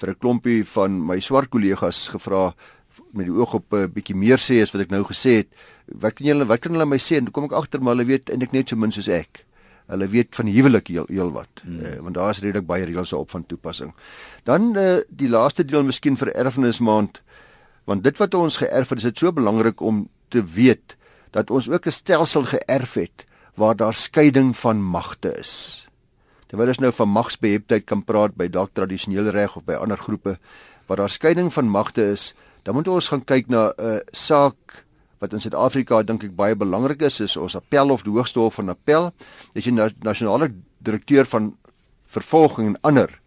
vir 0.00 0.10
'n 0.10 0.20
klompie 0.22 0.62
van 0.64 0.96
my 1.10 1.18
swart 1.20 1.50
kollegas 1.52 2.08
gevra 2.08 2.54
met 3.12 3.26
die 3.26 3.34
oog 3.34 3.54
op 3.54 3.72
'n 3.72 3.76
uh, 3.76 3.88
bietjie 3.88 4.16
meer 4.16 4.38
sê 4.38 4.62
as 4.62 4.72
wat 4.72 4.82
ek 4.82 4.90
nou 4.90 5.04
gesê 5.04 5.42
het. 5.42 5.48
Wat 5.86 6.14
kan 6.14 6.26
julle 6.26 6.44
wat 6.44 6.60
kan 6.60 6.72
hulle 6.72 6.86
my 6.86 6.98
sê? 6.98 7.16
En 7.16 7.30
kom 7.30 7.44
ek 7.44 7.52
agter 7.52 7.80
maar 7.80 7.94
hulle 7.94 8.06
weet 8.06 8.30
eintlik 8.30 8.52
net 8.52 8.68
so 8.68 8.76
min 8.76 8.92
soos 8.92 9.08
ek. 9.08 9.44
Hulle 9.86 10.08
weet 10.08 10.34
van 10.34 10.46
huwelik 10.46 10.88
heel 10.88 11.06
heel 11.08 11.30
wat. 11.30 11.60
Hmm. 11.62 11.80
Uh, 11.80 11.98
want 12.00 12.14
daar 12.14 12.30
is 12.30 12.40
redelik 12.40 12.66
baie 12.66 12.84
reëls 12.84 13.12
op 13.12 13.30
van 13.30 13.46
toepassing. 13.46 13.94
Dan 14.44 14.76
uh, 14.76 15.00
die 15.08 15.28
laaste 15.28 15.64
deel 15.64 15.82
miskien 15.82 16.16
vir 16.16 16.32
erfenismaand 16.34 17.22
want 17.84 18.04
dit 18.04 18.18
wat 18.18 18.34
ons 18.34 18.56
geërf 18.56 18.88
het, 18.88 18.98
is 18.98 19.04
dit 19.04 19.18
so 19.18 19.32
belangrik 19.32 19.80
om 19.80 20.08
te 20.28 20.44
weet 20.44 20.96
dat 21.36 21.50
ons 21.50 21.68
ook 21.68 21.86
'n 21.86 21.90
stelsel 21.90 22.44
geërf 22.44 22.94
het 22.94 23.26
waar 23.54 23.76
daar 23.76 23.94
skeiding 23.94 24.56
van 24.56 24.82
magte 24.82 25.34
is. 25.38 25.86
Terwyl 26.46 26.68
ons 26.68 26.78
nou 26.78 26.92
van 26.92 27.08
magsbeheptheid 27.08 27.84
kan 27.84 28.04
praat 28.04 28.34
by 28.34 28.48
dalk 28.48 28.70
tradisionele 28.72 29.30
reg 29.30 29.56
of 29.56 29.64
by 29.64 29.74
ander 29.74 29.98
groepe 29.98 30.38
waar 30.86 30.96
daar 30.96 31.10
skeiding 31.10 31.52
van 31.52 31.68
magte 31.68 32.04
is, 32.12 32.34
dan 32.64 32.74
moet 32.74 32.88
ons 32.88 33.08
gaan 33.12 33.24
kyk 33.24 33.48
na 33.52 33.72
'n 33.76 33.80
uh, 33.80 34.00
saak 34.10 34.84
wat 35.20 35.32
in 35.32 35.40
Suid-Afrika 35.40 36.02
dink 36.02 36.24
ek 36.24 36.36
baie 36.36 36.56
belangrik 36.56 37.02
is, 37.02 37.20
is 37.20 37.36
ons 37.36 37.56
appel 37.56 37.90
of 37.90 38.02
die 38.02 38.12
hoogste 38.12 38.40
hof 38.40 38.54
van 38.54 38.68
appel. 38.68 39.12
Dis 39.54 39.64
die 39.64 39.72
nasionale 39.72 40.52
direkteur 40.84 41.24
van 41.24 41.56
vervolging 42.06 42.66
en 42.68 42.78
ander 42.82 43.20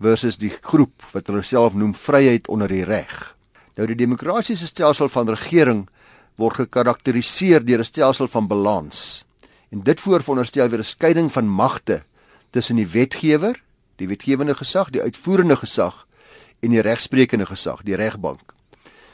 versus 0.00 0.38
die 0.38 0.50
groep 0.50 1.02
wat 1.12 1.26
hulle 1.26 1.42
self 1.42 1.74
noem 1.74 1.94
vryheid 1.94 2.48
onder 2.48 2.68
die 2.68 2.84
reg. 2.84 3.34
Nou 3.76 3.86
die 3.86 3.98
demokratiese 3.98 4.66
stelsel 4.66 5.08
van 5.08 5.30
regering 5.30 5.86
word 6.38 6.56
gekarakteriseer 6.62 7.64
deur 7.64 7.80
'n 7.80 7.84
stelsel 7.84 8.28
van 8.28 8.46
balans. 8.46 9.24
En 9.70 9.82
dit 9.82 10.00
vooronderstel 10.00 10.68
weer 10.68 10.80
'n 10.80 10.84
skeiding 10.84 11.32
van 11.32 11.48
magte 11.48 12.02
tussen 12.50 12.76
die 12.76 12.86
wetgewer, 12.86 13.62
die 13.96 14.08
wetgewende 14.08 14.54
gesag, 14.54 14.90
die 14.90 15.02
uitvoerende 15.02 15.56
gesag 15.56 16.06
en 16.60 16.70
die 16.70 16.80
regsprekende 16.80 17.46
gesag, 17.46 17.82
die 17.82 17.96
regbank. 17.96 18.57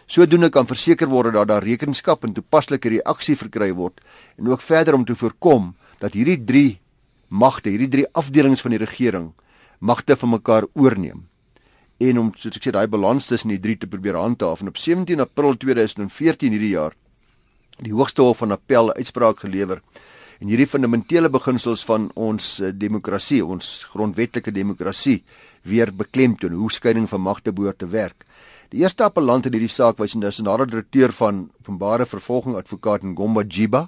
Sodoende 0.06 0.50
kan 0.52 0.66
verseker 0.68 1.08
word 1.08 1.32
dat 1.32 1.48
daar 1.48 1.64
rekenskap 1.64 2.24
en 2.24 2.34
toepaslike 2.36 2.90
reaksie 2.98 3.36
verkry 3.36 3.70
word 3.72 4.02
en 4.38 4.50
ook 4.52 4.60
verder 4.60 4.94
om 4.94 5.04
te 5.04 5.16
voorkom 5.16 5.72
dat 6.00 6.12
hierdie 6.12 6.40
drie 6.44 6.80
magte, 7.28 7.70
hierdie 7.70 7.88
drie 7.88 8.06
afdelings 8.12 8.60
van 8.60 8.74
die 8.76 8.82
regering 8.82 9.32
magte 9.80 10.16
van 10.16 10.30
mekaar 10.36 10.66
oorneem. 10.74 11.24
En 12.00 12.18
om 12.18 12.32
soos 12.36 12.56
ek 12.56 12.68
sê 12.68 12.72
daai 12.74 12.88
balans 12.90 13.26
tussen 13.26 13.52
die 13.52 13.60
drie 13.62 13.76
te 13.80 13.88
probeer 13.88 14.18
handhaaf 14.18 14.60
en 14.60 14.72
op 14.72 14.80
17 14.80 15.20
April 15.24 15.56
2014 15.56 16.52
hierdie 16.52 16.74
jaar 16.74 16.96
die 17.82 17.94
Hoogste 17.94 18.22
Hof 18.22 18.42
van 18.42 18.54
Appel 18.54 18.92
uitspraak 18.94 19.40
gelewer 19.42 19.80
en 20.40 20.50
hierdie 20.50 20.68
fundamentele 20.68 21.30
beginsels 21.32 21.84
van 21.86 22.10
ons 22.14 22.58
eh, 22.60 22.72
demokrasie, 22.74 23.40
ons 23.44 23.86
grondwetlike 23.92 24.52
demokrasie 24.54 25.22
weer 25.64 25.92
beklemtoon 25.94 26.56
hoe 26.58 26.70
skeiding 26.72 27.08
van 27.08 27.24
magte 27.24 27.52
behoort 27.52 27.78
te 27.80 27.88
werk. 27.88 28.23
Die 28.74 28.82
eerste 28.82 29.04
appellant 29.06 29.46
in 29.46 29.54
hierdie 29.54 29.70
saak 29.70 30.00
was 30.02 30.16
die 30.16 30.18
nasionale 30.18 30.64
direkteur 30.66 31.12
van 31.14 31.44
openbare 31.60 32.08
vervolging 32.10 32.56
advokaat 32.58 33.04
Ngomba 33.06 33.44
Jiba. 33.46 33.84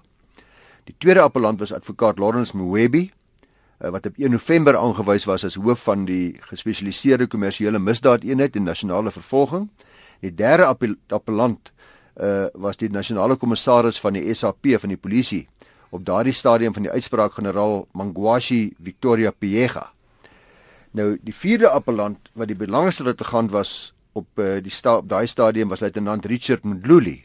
Die 0.87 0.95
tweede 1.03 1.25
appellant 1.25 1.59
was 1.59 1.73
advokaat 1.75 2.21
Lawrence 2.23 2.55
Mwebi 2.55 3.01
eh, 3.81 3.91
wat 3.91 4.07
op 4.07 4.21
1 4.23 4.31
November 4.31 4.79
aangewys 4.79 5.27
was 5.27 5.43
as 5.45 5.57
hoof 5.59 5.83
van 5.89 6.05
die 6.07 6.37
gespesialiseerde 6.53 7.27
kommersiële 7.27 7.81
misdaadeenheid 7.83 8.55
in 8.55 8.63
nasionale 8.71 9.11
vervolging. 9.11 9.67
Die 10.23 10.31
derde 10.31 10.71
appellant 10.71 11.73
uh, 12.23 12.47
was 12.55 12.79
die 12.79 12.89
nasionale 12.89 13.35
kommissaris 13.37 13.99
van 14.01 14.15
die 14.15 14.23
SAP 14.35 14.71
van 14.79 14.95
die 14.95 15.01
polisie 15.03 15.49
op 15.91 16.07
daardie 16.07 16.33
stadium 16.33 16.79
van 16.79 16.87
die 16.87 16.95
uitspraak 16.95 17.35
generaal 17.41 17.89
Mangwashi 17.91 18.77
Victoria 18.79 19.35
Piega. 19.35 19.89
Nou 20.95 21.19
die 21.19 21.35
vierde 21.35 21.75
appellant 21.75 22.31
wat 22.39 22.55
die 22.55 22.63
belangrikste 22.63 23.11
litigant 23.11 23.51
was 23.51 23.96
op 24.17 24.41
uh, 24.41 24.57
die 24.65 24.73
sta 24.73 24.99
op 25.03 25.09
daai 25.09 25.27
stadium 25.29 25.69
was 25.73 25.83
luitenant 25.85 26.25
Richard 26.25 26.65
Mdluli 26.65 27.21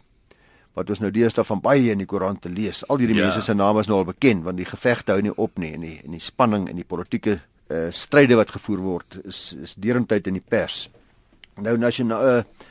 wat 0.78 0.90
ons 0.90 1.02
nou 1.04 1.12
deesdae 1.12 1.44
van 1.44 1.60
baie 1.60 1.92
in 1.92 2.00
die 2.00 2.08
koerant 2.08 2.42
te 2.46 2.50
lees. 2.50 2.86
Al 2.88 3.02
hierdie 3.02 3.18
ja. 3.18 3.28
mense 3.28 3.44
se 3.44 3.56
name 3.56 3.82
is 3.84 3.90
nou 3.92 4.02
al 4.02 4.08
bekend 4.08 4.46
want 4.48 4.60
die 4.60 4.68
gevegte 4.68 5.16
hou 5.16 5.24
nie 5.24 5.34
op 5.36 5.60
nie 5.60 5.74
en 5.76 5.84
die 5.84 5.98
en 6.06 6.16
die 6.16 6.24
spanning 6.24 6.70
en 6.72 6.80
die 6.80 6.88
politieke 6.88 7.38
uh, 7.40 7.90
stryde 7.92 8.38
wat 8.40 8.54
gevoer 8.56 8.84
word 8.84 9.20
is 9.26 9.42
is 9.60 9.76
derentyd 9.76 10.28
in 10.32 10.40
die 10.40 10.48
pers. 10.54 10.86
Nou 11.60 11.76
nasionale 11.80 12.40
uh, 12.40 12.70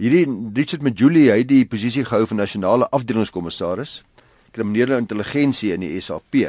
hierdie 0.00 0.24
Richard 0.56 0.82
Mdluli 0.82 1.28
hy 1.30 1.44
die 1.46 1.64
posisie 1.68 2.04
gehou 2.08 2.24
van 2.26 2.40
nasionale 2.42 2.88
afdelingskommissaris 2.96 4.00
kriminele 4.54 4.96
intelligensie 5.02 5.72
in 5.74 5.82
die 5.82 6.00
SAP. 6.00 6.46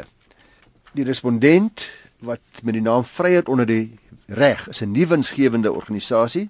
Die 0.96 1.04
respondent 1.04 1.84
wat 2.24 2.62
met 2.62 2.76
die 2.78 2.84
naam 2.84 3.04
Vryheid 3.04 3.50
onder 3.52 3.68
die 3.68 3.98
reg 4.26 4.68
is 4.68 4.80
'n 4.82 4.92
nuwensgewende 4.92 5.72
organisasie 5.72 6.48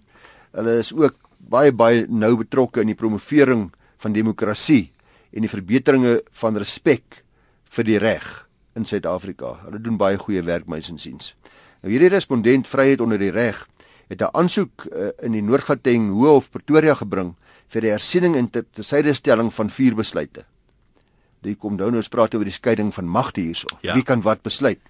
Hulle 0.56 0.78
is 0.80 0.92
ook 0.96 1.18
baie 1.36 1.72
baie 1.72 2.06
nou 2.08 2.32
betrokke 2.40 2.80
in 2.80 2.90
die 2.90 2.98
promovering 2.98 3.68
van 4.02 4.16
demokrasie 4.16 4.90
en 5.36 5.44
die 5.44 5.52
verbeteringe 5.52 6.20
van 6.40 6.56
respek 6.56 7.22
vir 7.76 7.84
die 7.84 7.98
reg 8.00 8.26
in 8.76 8.88
Suid-Afrika. 8.88 9.56
Hulle 9.66 9.80
doen 9.82 9.98
baie 10.00 10.18
goeie 10.20 10.42
werk 10.46 10.68
my 10.68 10.80
insiens. 10.80 11.34
Nou 11.82 11.92
hierdie 11.92 12.12
respondent 12.12 12.68
Vryheid 12.68 13.04
onder 13.04 13.20
die 13.20 13.32
reg 13.34 13.66
het 14.08 14.22
'n 14.22 14.32
aansoek 14.32 14.86
uh, 14.86 15.10
in 15.22 15.32
die 15.32 15.42
Noord-Gauteng 15.42 16.10
Hof 16.10 16.50
Pretoria 16.50 16.94
gebring 16.94 17.34
vir 17.68 17.80
die 17.82 17.90
hersiening 17.90 18.36
en 18.36 18.50
tersydestelling 18.50 19.52
van 19.52 19.70
vier 19.70 19.94
besluite. 19.94 20.44
Dit 21.42 21.58
kom 21.58 21.76
nou 21.76 21.90
nou 21.90 22.02
spraak 22.02 22.34
oor 22.34 22.44
die 22.44 22.52
skeiding 22.52 22.94
van 22.94 23.08
magte 23.08 23.40
hierso. 23.40 23.68
Ja. 23.82 23.94
Wie 23.94 24.02
kan 24.02 24.22
wat 24.22 24.42
besluit? 24.42 24.80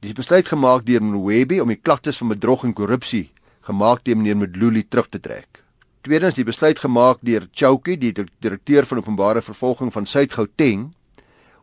Dis 0.00 0.12
besluit 0.12 0.48
gemaak 0.48 0.86
deur 0.86 1.02
Mwebi 1.02 1.60
om 1.60 1.68
die 1.68 1.80
klagtes 1.82 2.16
van 2.16 2.28
bedrog 2.28 2.64
en 2.64 2.72
korrupsie 2.72 3.30
gemaak 3.66 4.04
teen 4.06 4.20
meneer 4.20 4.36
Mdluli 4.38 4.84
terug 4.88 5.08
te 5.10 5.20
trek. 5.20 5.62
Tweedens 6.06 6.36
die 6.38 6.46
besluit 6.46 6.78
gemaak 6.78 7.18
deur 7.26 7.48
Chouki, 7.50 7.96
die 7.98 8.12
direkteur 8.14 8.86
van 8.86 9.02
openbare 9.02 9.42
vervolging 9.42 9.90
van 9.92 10.06
Suid-Gauteng, 10.06 10.92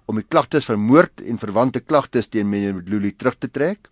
om 0.06 0.20
die 0.20 0.28
klagtes 0.28 0.68
van 0.68 0.82
moord 0.84 1.24
en 1.24 1.40
verwante 1.40 1.80
klagtes 1.80 2.28
teen 2.28 2.50
meneer 2.52 2.76
Mdluli 2.76 3.14
terug 3.16 3.38
te 3.40 3.48
trek. 3.48 3.88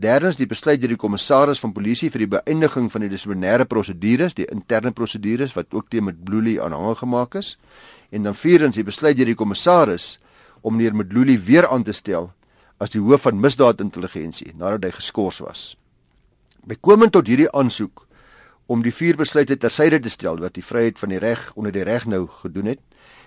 Derdens 0.00 0.38
die 0.38 0.46
besluit 0.48 0.78
deur 0.80 0.94
die 0.94 1.00
kommissaris 1.00 1.60
van 1.60 1.74
polisie 1.74 2.08
vir 2.14 2.22
die 2.24 2.30
beëindiging 2.36 2.86
van 2.92 3.02
die 3.04 3.10
dissiplinêre 3.10 3.66
prosedures, 3.68 4.38
die 4.38 4.46
interne 4.54 4.94
prosedures 4.94 5.56
wat 5.58 5.74
ook 5.74 5.90
teen 5.90 6.06
Mdluli 6.06 6.60
aanhang 6.62 6.96
gemaak 7.02 7.34
is. 7.42 7.56
En 8.14 8.24
dan 8.30 8.38
vierdens 8.38 8.78
die 8.78 8.86
besluit 8.86 9.18
deur 9.18 9.28
die 9.28 9.38
kommissaris 9.38 10.20
om 10.62 10.78
meneer 10.78 10.94
Mdluli 10.94 11.36
weer 11.38 11.68
aan 11.68 11.82
te 11.82 11.92
stel 11.92 12.30
as 12.80 12.94
die 12.94 13.02
hoof 13.02 13.26
van 13.26 13.42
misdaadintelligensie 13.42 14.54
nadat 14.56 14.86
hy 14.86 14.96
geskort 15.02 15.42
was. 15.44 15.74
Bykomend 16.70 17.12
tot 17.16 17.26
hierdie 17.26 17.50
aansoek 17.50 18.04
om 18.70 18.84
die 18.86 18.94
vier 18.94 19.16
besluite 19.18 19.56
tersyde 19.58 19.98
te 20.02 20.10
stel 20.12 20.38
wat 20.38 20.54
die 20.54 20.62
vryheid 20.62 21.00
van 21.02 21.10
die 21.10 21.18
reg 21.18 21.48
onder 21.58 21.74
die 21.74 21.82
reg 21.86 22.06
nou 22.06 22.28
gedoen 22.42 22.70
het, 22.70 22.82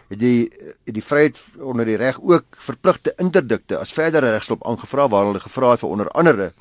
het 0.08 0.19
die 0.21 0.47
die 0.88 1.03
vryheid 1.03 1.39
onder 1.60 1.89
die 1.89 1.97
reg 1.99 2.21
ook 2.23 2.60
verpligte 2.63 3.12
interdikte 3.19 3.82
as 3.82 3.91
verdere 3.91 4.32
regstop 4.32 4.63
aangevra 4.67 5.10
waar 5.12 5.27
hulle 5.27 5.43
gevra 5.43 5.73
het 5.73 5.84
vir 5.84 5.91
onder 5.91 6.12
andere 6.15 6.53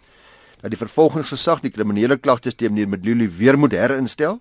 dat 0.62 0.74
die 0.74 0.80
vervolgingsgesag 0.80 1.62
die 1.62 1.70
kriminele 1.74 2.18
klagtes 2.18 2.58
teen 2.58 2.74
meneer 2.74 2.90
Medluli 2.90 3.28
weer 3.30 3.58
moet 3.58 3.78
herinstel 3.78 4.40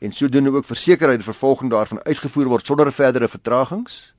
en 0.00 0.12
sodoende 0.12 0.52
ook 0.52 0.64
verseker 0.64 1.08
dat 1.08 1.20
die 1.20 1.28
vervolging 1.32 1.70
daarvan 1.70 2.02
uitgevoer 2.04 2.48
word 2.48 2.66
sonder 2.66 2.92
verdere 2.92 3.28
vertragings. 3.28 4.12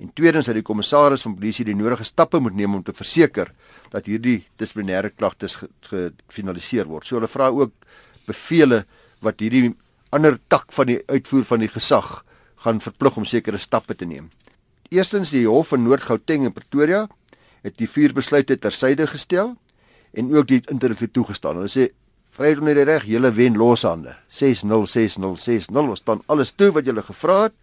En 0.00 0.12
tweedens 0.16 0.48
dat 0.48 0.56
die 0.56 0.64
kommissaris 0.64 1.22
van 1.26 1.36
polisie 1.36 1.66
die 1.68 1.76
nodige 1.76 2.06
stappe 2.08 2.40
moet 2.40 2.56
neem 2.56 2.74
om 2.78 2.82
te 2.82 2.94
verseker 2.96 3.52
dat 3.92 4.08
hierdie 4.08 4.38
dissiplinêre 4.60 5.10
klagtes 5.12 5.58
gefinaliseer 5.90 6.88
word. 6.88 7.06
So 7.06 7.18
hulle 7.18 7.28
vra 7.28 7.50
ook 7.52 7.74
bevele 8.28 8.84
wat 9.20 9.42
hierdie 9.44 9.74
ander 10.10 10.38
tak 10.48 10.72
van 10.72 10.88
die 10.90 10.98
uitvoer 11.10 11.44
van 11.44 11.64
die 11.64 11.70
gesag 11.70 12.20
gaan 12.64 12.80
verplig 12.80 13.16
om 13.16 13.28
sekere 13.28 13.60
stappe 13.60 13.94
te 13.94 14.08
neem. 14.08 14.30
Eerstens 14.90 15.30
die 15.34 15.46
Hof 15.46 15.70
van 15.74 15.84
Noord-Gauteng 15.84 16.48
en 16.48 16.54
Pretoria 16.56 17.06
het 17.62 17.76
die 17.78 17.88
vier 17.88 18.14
besluite 18.16 18.56
tersyde 18.58 19.06
gestel 19.06 19.54
en 20.16 20.32
ook 20.34 20.48
die 20.48 20.60
interdikte 20.72 21.10
toegestaan. 21.12 21.60
Hulle 21.60 21.70
sê 21.70 21.90
vryheid 22.34 22.62
onder 22.62 22.78
die 22.78 22.86
reg, 22.88 23.06
julle 23.06 23.30
wen 23.36 23.58
loshande. 23.58 24.16
606060 24.34 25.80
ons 25.84 26.02
staan 26.02 26.24
alles 26.30 26.54
toe 26.56 26.70
wat 26.74 26.88
julle 26.88 27.04
gevra 27.06 27.42
het. 27.48 27.58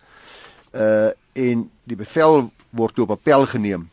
Uh 0.74 1.16
en 1.38 1.68
die 1.88 1.98
bevel 2.00 2.50
word 2.76 2.96
toe 2.98 3.06
op 3.06 3.14
appel 3.18 3.46
geneem 3.54 3.88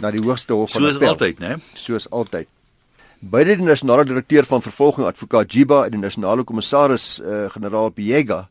na 0.00 0.10
die 0.14 0.22
hoogste 0.24 0.56
hof 0.56 0.72
van 0.72 0.82
Soos 0.82 0.96
appel. 0.96 1.12
altyd, 1.14 1.42
né? 1.44 1.58
Soos 1.76 2.08
altyd. 2.10 2.48
Beide 3.20 3.58
die 3.60 3.66
nasionale 3.66 4.06
direkteur 4.08 4.46
van 4.48 4.62
vervolging 4.64 5.06
advokaat 5.06 5.52
Jiba 5.52 5.84
en 5.84 5.92
die 5.92 6.00
nasionale 6.00 6.44
kommissaris 6.44 7.18
uh 7.20 7.50
generaal 7.52 7.92
Piega 7.92 8.46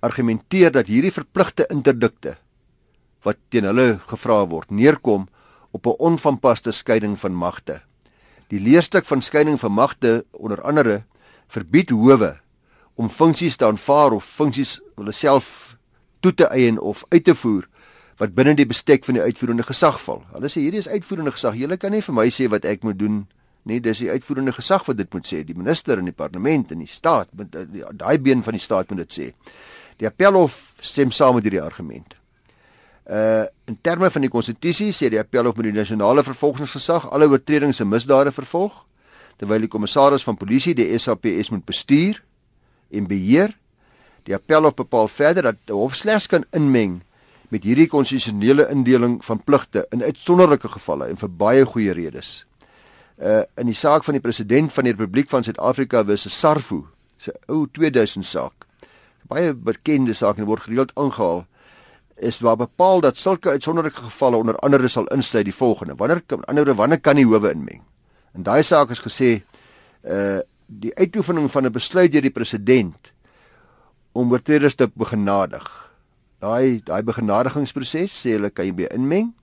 argumenteer 0.00 0.72
dat 0.72 0.88
hierdie 0.88 1.12
verpligte 1.12 1.66
interdikte 1.72 2.36
wat 3.26 3.36
teen 3.50 3.66
hulle 3.68 3.98
gevra 4.06 4.44
word 4.46 4.70
neerkom 4.70 5.28
op 5.70 5.86
'n 5.86 5.98
onvanpaste 5.98 6.72
skeiding 6.72 7.18
van 7.20 7.34
magte. 7.34 7.82
Die 8.48 8.60
leerstuk 8.60 9.04
van 9.04 9.22
skeiding 9.22 9.60
van 9.60 9.72
magte 9.72 10.24
onder 10.30 10.62
andere 10.62 11.04
verbied 11.48 11.90
howe 11.90 12.38
om 12.94 13.08
funksies 13.08 13.56
te 13.56 13.66
aanvaar 13.66 14.12
of 14.12 14.24
funksies 14.24 14.80
hulle 14.94 15.12
self 15.12 15.65
toe 16.20 16.34
te 16.34 16.48
eien 16.50 16.78
of 16.78 17.04
uit 17.08 17.24
te 17.24 17.34
voer 17.34 17.68
wat 18.16 18.34
binne 18.34 18.54
die 18.56 18.66
bestek 18.66 19.04
van 19.04 19.18
die 19.18 19.22
uitvoerende 19.22 19.64
gesag 19.66 19.98
val. 20.00 20.22
Hulle 20.32 20.48
sê 20.48 20.62
hierdie 20.64 20.80
is 20.80 20.88
uitvoerende 20.88 21.34
gesag. 21.34 21.56
Julle 21.60 21.76
kan 21.76 21.92
nie 21.92 22.02
vir 22.04 22.16
my 22.16 22.30
sê 22.32 22.48
wat 22.48 22.64
ek 22.64 22.84
moet 22.86 22.98
doen 22.98 23.26
nie. 23.68 23.80
Dis 23.84 24.00
die 24.00 24.10
uitvoerende 24.10 24.54
gesag 24.56 24.86
wat 24.88 24.96
dit 24.96 25.12
moet 25.12 25.28
sê. 25.28 25.42
Die 25.44 25.56
minister 25.56 26.00
in 26.00 26.08
die 26.08 26.16
parlement 26.16 26.72
en 26.72 26.80
die 26.80 26.88
staat, 26.88 27.28
daai 27.32 28.16
been 28.18 28.44
van 28.46 28.56
die 28.56 28.62
staat 28.62 28.88
moet 28.90 29.04
dit 29.04 29.18
sê. 29.18 29.28
Die 30.00 30.08
appelhof 30.08 30.78
stem 30.80 31.12
saam 31.12 31.36
met 31.36 31.44
hierdie 31.44 31.62
argument. 31.62 32.16
Uh 33.06 33.44
in 33.66 33.76
terme 33.82 34.08
van 34.10 34.22
die 34.22 34.30
konstitusie 34.30 34.92
sê 34.94 35.08
die 35.10 35.18
appelhof 35.18 35.56
moet 35.58 35.68
die 35.68 35.76
nasionale 35.76 36.22
vervolgingsgesag 36.22 37.08
alle 37.10 37.26
oortredings 37.28 37.80
en 37.82 37.88
misdade 37.90 38.30
vervolg 38.30 38.84
terwyl 39.36 39.64
die 39.64 39.70
kommissaris 39.70 40.24
van 40.24 40.38
polisie 40.38 40.74
die 40.74 40.86
SAPS 40.98 41.50
moet 41.50 41.64
bestuur 41.66 42.22
en 42.90 43.08
beheer. 43.10 43.52
Die 44.26 44.34
appelhof 44.34 44.74
bepaal 44.74 45.08
verder 45.08 45.42
dat 45.42 45.62
die 45.64 45.74
hof 45.74 45.94
slegs 45.94 46.26
kan 46.26 46.44
inmeng 46.50 47.00
met 47.48 47.64
hierdie 47.64 47.86
konstitusionele 47.86 48.66
indeling 48.74 49.20
van 49.24 49.38
pligte 49.44 49.86
in 49.94 50.02
uitsonderlike 50.02 50.68
gevalle 50.68 51.06
en 51.06 51.16
vir 51.16 51.30
baie 51.30 51.64
goeie 51.64 51.94
redes. 51.94 52.44
Uh 53.16 53.44
in 53.56 53.70
die 53.70 53.78
saak 53.78 54.04
van 54.04 54.18
die 54.18 54.24
president 54.24 54.72
van 54.72 54.84
die 54.84 54.92
Republiek 54.92 55.30
van 55.30 55.44
Suid-Afrika 55.44 56.02
'n 56.02 56.16
Sarfu, 56.16 56.84
'n 57.26 57.38
ou 57.48 57.66
2000 57.72 58.26
saak 58.26 58.66
baie 59.28 59.52
bekende 59.54 60.14
saak 60.14 60.38
en 60.38 60.48
word 60.48 60.66
gereeld 60.66 60.92
aangehaal 60.94 61.44
is 62.16 62.40
waar 62.40 62.56
bepaal 62.56 63.02
dat 63.04 63.18
sulke 63.20 63.50
uitsonderlike 63.50 64.06
gevalle 64.08 64.36
onder 64.40 64.56
andere 64.64 64.88
sal 64.88 65.08
insluit 65.14 65.44
die 65.48 65.54
volgende 65.54 65.96
wanneer 66.00 66.22
anderre 66.46 66.74
wanneer 66.74 67.00
kan 67.00 67.18
die 67.18 67.26
howe 67.26 67.50
inmeng 67.50 67.82
en 68.34 68.46
daai 68.46 68.62
saak 68.62 68.94
is 68.94 69.02
gesê 69.04 69.40
uh 70.04 70.42
die 70.66 70.90
uitoefening 70.98 71.46
van 71.50 71.66
'n 71.66 71.72
besluit 71.72 72.10
deur 72.12 72.22
die 72.22 72.34
president 72.34 73.12
om 74.16 74.32
oortreders 74.32 74.74
te 74.74 74.88
begenadig 74.94 75.66
daai 76.44 76.80
daai 76.84 77.02
begenadigingsproses 77.02 78.12
sê 78.22 78.36
hulle 78.36 78.50
kan 78.50 78.68
jy 78.68 78.76
by 78.82 78.88
inmeng 78.96 79.34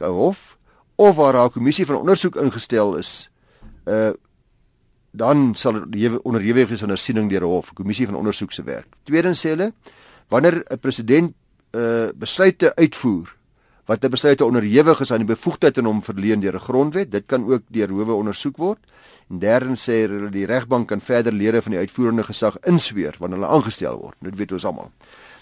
kan 0.00 0.14
hof 0.16 0.56
of 0.96 1.16
waar 1.16 1.36
'n 1.36 1.52
kommissie 1.52 1.86
van 1.86 2.00
ondersoek 2.00 2.36
ingestel 2.36 2.96
is 2.96 3.30
uh 3.86 4.12
dan 5.18 5.54
sal 5.54 5.80
die 5.90 6.10
onderhewig 6.24 6.70
is 6.70 6.82
aan 6.82 6.92
'n 6.92 6.96
siening 6.96 7.30
deur 7.30 7.42
'n 7.42 7.52
hof, 7.54 7.72
kommissie 7.72 8.06
van 8.06 8.14
ondersoek 8.14 8.52
se 8.52 8.62
werk. 8.62 8.86
Tweedens 9.04 9.40
sê 9.40 9.48
hulle 9.48 9.72
wanneer 10.28 10.64
'n 10.70 10.78
president 10.78 11.34
uh, 11.70 12.08
besluite 12.14 12.74
uitvoer 12.74 13.36
wat 13.88 14.04
'n 14.04 14.10
besluite 14.10 14.44
onderhewig 14.44 15.00
is 15.00 15.12
aan 15.12 15.24
die 15.24 15.34
bevoegdheid 15.34 15.78
en 15.78 15.84
hom 15.84 16.02
verleen 16.02 16.40
deur 16.40 16.54
'n 16.54 16.66
grondwet, 16.68 17.10
dit 17.10 17.26
kan 17.26 17.46
ook 17.48 17.62
deur 17.68 17.88
howe 17.88 18.12
ondersoek 18.12 18.56
word. 18.56 18.78
En 19.30 19.38
derdens 19.38 19.88
sê 19.88 20.06
hulle 20.06 20.30
die 20.30 20.46
regbank 20.46 20.88
kan 20.88 21.00
verder 21.00 21.32
lede 21.32 21.62
van 21.62 21.72
die 21.72 21.80
uitvoerende 21.80 22.22
gesag 22.22 22.56
insweer 22.64 23.14
wanneer 23.18 23.38
hulle 23.38 23.52
aangestel 23.52 23.98
word. 23.98 24.16
Dit 24.20 24.36
weet 24.36 24.52
ons 24.52 24.64
almal. 24.64 24.90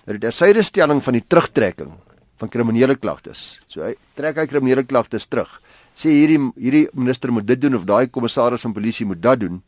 Nou 0.07 0.19
die 0.19 0.29
tersyde 0.29 0.63
stelling 0.63 1.03
van 1.03 1.13
die 1.13 1.25
terugtrekking 1.27 1.93
van 2.37 2.49
kriminele 2.49 2.97
klagtes. 2.97 3.61
So 3.67 3.83
hy 3.83 3.95
trek 4.15 4.37
hy 4.37 4.47
kriminele 4.47 4.85
klagtes 4.85 5.27
terug 5.27 5.61
sê 5.97 6.13
hierdie 6.13 6.41
hierdie 6.61 6.87
minister 6.93 7.33
moet 7.33 7.47
dit 7.49 7.61
doen 7.61 7.79
of 7.79 7.87
daai 7.89 8.07
kommissaris 8.13 8.67
van 8.67 8.75
polisie 8.77 9.07
moet 9.09 9.23
dat 9.23 9.41
doen. 9.41 9.63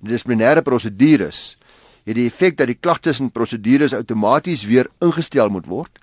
Die 0.00 0.12
dissiplinêre 0.14 0.62
prosedures 0.62 1.56
het 2.06 2.18
die 2.18 2.28
effek 2.30 2.56
dat 2.58 2.70
die 2.70 2.78
klagtes 2.78 3.20
en 3.22 3.30
prosedures 3.34 3.94
outomaties 3.94 4.64
weer 4.66 4.90
ingestel 5.02 5.50
moet 5.50 5.66
word 5.70 5.98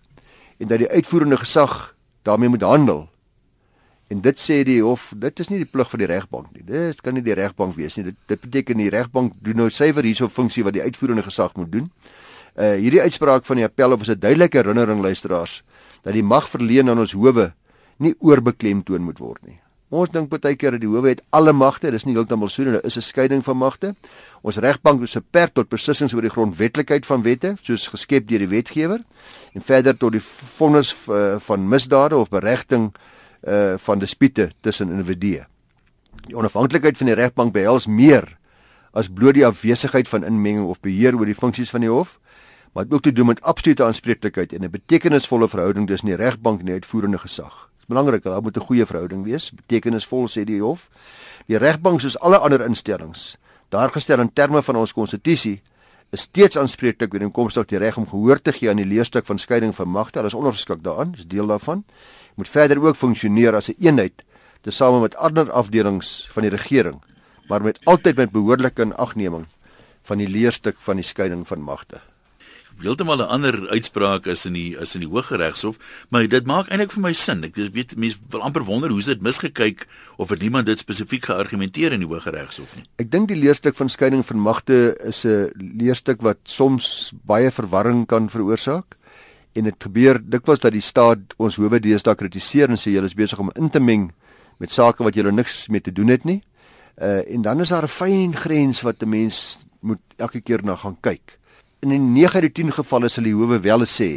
en 0.60 0.68
dat 0.68 0.84
die 0.84 0.92
uitvoerende 0.92 1.40
gesag 1.40 1.94
daarmee 2.30 2.54
moet 2.54 2.66
handel. 2.66 3.08
En 4.10 4.22
dit 4.26 4.40
sê 4.42 4.64
die 4.66 4.80
hof, 4.82 5.12
dit 5.22 5.42
is 5.44 5.52
nie 5.52 5.60
die 5.62 5.70
plig 5.70 5.90
van 5.92 6.02
die 6.02 6.10
regbank 6.10 6.50
nie. 6.56 6.64
Dit 6.66 7.02
kan 7.06 7.14
nie 7.14 7.26
die 7.26 7.36
regbank 7.38 7.76
wees 7.78 8.00
nie. 8.00 8.08
Dit 8.10 8.18
dit 8.32 8.42
beteken 8.42 8.82
die 8.82 8.90
regbank 8.94 9.36
doen 9.46 9.62
nou 9.62 9.70
suiwer 9.70 10.08
hierso 10.08 10.30
funksie 10.34 10.66
wat 10.66 10.78
die 10.78 10.82
uitvoerende 10.82 11.26
gesag 11.28 11.54
moet 11.60 11.72
doen. 11.76 11.92
Uh 12.58 12.74
hierdie 12.82 13.04
uitspraak 13.06 13.46
van 13.46 13.62
die 13.62 13.68
appel 13.68 13.94
of 13.94 14.02
is 14.02 14.10
'n 14.10 14.20
duidelike 14.20 14.58
herinnering 14.58 15.02
luisteraars 15.06 15.62
dat 16.02 16.14
die 16.14 16.24
mag 16.24 16.50
verleen 16.50 16.90
aan 16.90 17.00
ons 17.00 17.14
howe 17.14 17.54
nie 17.98 18.16
oorbeklemtoon 18.20 19.02
moet 19.04 19.20
word 19.20 19.46
nie. 19.46 19.60
Ons 19.90 20.12
dink 20.14 20.30
baie 20.30 20.54
keer 20.54 20.76
dat 20.76 20.84
die 20.84 20.90
howe 20.90 21.10
het 21.10 21.24
alle 21.34 21.50
magte, 21.54 21.90
dis 21.90 22.04
nie 22.06 22.14
heeltemal 22.14 22.52
so 22.54 22.62
nie, 22.62 22.76
daar 22.76 22.86
is 22.86 22.98
'n 22.98 23.02
skeiding 23.02 23.44
van 23.44 23.58
magte. 23.58 23.96
Ons 24.44 24.58
regbank 24.58 25.02
is 25.02 25.14
beperk 25.14 25.54
tot 25.54 25.70
besluissings 25.70 26.14
oor 26.14 26.22
die 26.22 26.30
grondwetlikheid 26.30 27.06
van 27.06 27.24
wette, 27.24 27.58
soos 27.64 27.88
geskep 27.88 28.28
deur 28.28 28.40
die 28.40 28.48
wetgewer, 28.48 29.02
en 29.54 29.62
verder 29.62 29.98
tot 29.98 30.12
die 30.12 30.22
vonnis 30.22 30.94
uh, 31.10 31.40
van 31.40 31.68
misdade 31.68 32.16
of 32.16 32.30
beregting 32.30 32.94
uh 33.48 33.78
van 33.78 34.00
dispute 34.00 34.52
tussen 34.62 34.92
individue. 34.92 35.46
Die 36.28 36.36
onafhanklikheid 36.36 36.98
van 36.98 37.08
die 37.08 37.16
regbank 37.16 37.54
behels 37.54 37.88
meer 37.88 38.38
as 38.94 39.08
bloot 39.08 39.34
die 39.34 39.46
afwesigheid 39.46 40.08
van 40.08 40.24
inmenging 40.24 40.68
of 40.68 40.80
beheer 40.82 41.16
oor 41.16 41.26
die 41.26 41.36
funksies 41.36 41.70
van 41.70 41.82
die 41.82 41.90
hof, 41.90 42.20
maar 42.74 42.84
dit 42.84 42.94
ook 42.94 43.02
te 43.02 43.14
doen 43.14 43.26
met 43.26 43.42
absolute 43.42 43.84
aanspreeklikheid 43.84 44.54
en 44.54 44.64
'n 44.64 44.70
betekenisvolle 44.70 45.48
verhouding 45.48 45.88
tussen 45.88 46.08
die 46.08 46.16
regbank 46.16 46.60
en 46.60 46.66
die 46.66 46.74
uitvoerende 46.74 47.18
gesag 47.18 47.70
belangrik, 47.90 48.24
daar 48.24 48.42
moet 48.42 48.58
'n 48.58 48.68
goeie 48.70 48.86
verhouding 48.86 49.24
wees, 49.26 49.52
betekenisvol 49.52 50.28
sê 50.30 50.46
die 50.46 50.62
hof. 50.62 50.90
Die 51.48 51.58
regbank 51.58 52.02
soos 52.02 52.20
alle 52.20 52.38
ander 52.38 52.62
instellings, 52.62 53.38
daar 53.70 53.90
gestel 53.90 54.20
in 54.20 54.34
terme 54.34 54.62
van 54.64 54.76
ons 54.76 54.94
konstitusie, 54.94 55.62
is 56.12 56.22
steeds 56.22 56.58
aanspreeklik 56.58 57.14
oor 57.14 57.22
inkomste 57.22 57.60
op 57.60 57.68
die 57.68 57.78
reg 57.78 57.98
om 57.98 58.08
gehoor 58.08 58.42
te 58.42 58.52
gee 58.52 58.70
aan 58.70 58.82
die 58.82 58.86
leerstuk 58.86 59.26
van 59.26 59.38
skeiding 59.38 59.76
van 59.76 59.90
magte. 59.90 60.20
Hulle 60.20 60.28
is 60.28 60.38
ondergeskik 60.38 60.84
daaraan, 60.84 61.14
is 61.18 61.28
deel 61.28 61.48
daarvan. 61.48 61.84
Moet 62.36 62.50
verder 62.50 62.82
ook 62.82 62.96
funksioneer 62.96 63.56
as 63.56 63.70
'n 63.70 63.76
een 63.78 63.86
eenheid 63.86 64.24
tesame 64.62 65.00
met 65.00 65.16
ander 65.16 65.52
afdelings 65.52 66.28
van 66.32 66.44
die 66.44 66.52
regering, 66.52 67.02
maar 67.48 67.62
met 67.62 67.80
altyd 67.86 68.16
met 68.16 68.32
behoorlike 68.32 68.82
inagneming 68.82 69.46
van 70.04 70.18
die 70.18 70.28
leerstuk 70.28 70.76
van 70.80 70.96
die 70.96 71.06
skeiding 71.06 71.48
van 71.48 71.62
magte 71.62 72.09
heeltemal 72.82 73.18
'n 73.18 73.28
ander 73.28 73.70
uitspraak 73.70 74.26
is 74.26 74.46
in 74.46 74.54
die 74.54 74.78
is 74.80 74.96
in 74.96 75.02
die 75.02 75.10
Hooggeregshof, 75.10 75.78
maar 76.10 76.28
dit 76.28 76.46
maak 76.46 76.70
eintlik 76.70 76.92
vir 76.92 77.02
my 77.02 77.14
sin. 77.14 77.44
Ek 77.44 77.56
weet 77.56 77.96
mense 77.98 78.18
wil 78.30 78.42
amper 78.42 78.64
wonder 78.64 78.90
hoe 78.90 79.02
dit 79.02 79.22
misgekyk 79.22 79.88
of 80.18 80.30
het 80.30 80.42
niemand 80.42 80.66
dit 80.66 80.80
spesifiek 80.80 81.26
geargumenteer 81.26 81.92
in 81.92 82.00
die 82.00 82.08
Hooggeregshof 82.08 82.76
nie. 82.76 82.86
Ek 82.98 83.12
dink 83.12 83.28
die 83.28 83.38
leerstuk 83.38 83.76
van 83.76 83.90
skeiding 83.90 84.26
van 84.26 84.40
magte 84.40 84.98
is 85.04 85.26
'n 85.26 85.52
leerstuk 85.56 86.22
wat 86.22 86.38
soms 86.44 87.14
baie 87.26 87.52
verwarring 87.52 88.08
kan 88.08 88.30
veroorsaak. 88.30 88.96
En 89.54 89.64
dit 89.64 89.76
gebeur 89.80 90.20
dikwels 90.24 90.60
dat 90.60 90.72
die 90.72 90.82
staat 90.82 91.20
ons 91.38 91.56
howe 91.56 91.80
deesdae 91.80 92.16
kritiseer 92.16 92.70
en 92.70 92.78
sê 92.78 92.92
julle 92.92 93.06
is 93.06 93.14
besig 93.14 93.40
om 93.40 93.52
in 93.56 93.70
te 93.70 93.80
meng 93.80 94.12
met 94.58 94.72
sake 94.72 95.04
wat 95.04 95.16
julle 95.16 95.32
niks 95.32 95.68
mee 95.68 95.82
te 95.82 95.92
doen 95.92 96.08
het 96.08 96.24
nie. 96.24 96.44
Uh 97.02 97.34
en 97.34 97.42
dan 97.42 97.60
is 97.60 97.70
daar 97.70 97.84
'n 97.84 97.88
fyn 97.88 98.36
grens 98.36 98.82
wat 98.82 99.04
'n 99.04 99.10
mens 99.10 99.66
moet 99.80 100.00
elke 100.18 100.42
keer 100.42 100.64
na 100.64 100.76
gaan 100.76 100.98
kyk 101.02 101.40
in 101.80 102.14
9 102.14 102.34
uit 102.34 102.48
die 102.50 102.64
10 102.64 102.74
gevalle 102.80 103.10
sal 103.10 103.24
die 103.24 103.36
howe 103.36 103.60
wel 103.64 103.86
sê 103.88 104.12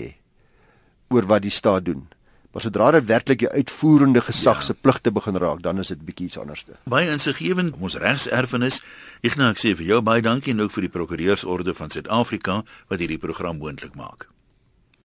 oor 1.12 1.28
wat 1.30 1.44
die 1.44 1.52
staat 1.52 1.84
doen. 1.84 2.08
Maar 2.52 2.64
sodra 2.66 2.90
dit 2.92 3.06
werklik 3.08 3.38
die 3.38 3.48
uitvoerende 3.48 4.20
gesag 4.20 4.60
ja. 4.60 4.66
se 4.66 4.74
pligte 4.74 5.12
begin 5.12 5.36
raak, 5.36 5.62
dan 5.62 5.78
is 5.78 5.88
dit 5.88 6.02
bietjie 6.04 6.26
iets 6.26 6.38
anderste. 6.38 6.76
Baie 6.84 7.08
insiggewend 7.08 7.78
ons 7.80 7.96
regserfenis. 7.96 8.82
Ek 9.24 9.38
nou 9.40 9.48
ek 9.54 9.62
sê 9.62 9.72
vir 9.78 9.88
jou 9.94 10.02
baie 10.04 10.24
dankie 10.24 10.52
en 10.52 10.60
ook 10.66 10.74
vir 10.76 10.88
die 10.88 10.92
prokureursorde 10.92 11.76
van 11.78 11.94
Suid-Afrika 11.94 12.60
wat 12.92 13.00
hierdie 13.00 13.20
program 13.20 13.62
moontlik 13.62 13.96
maak. 13.96 14.31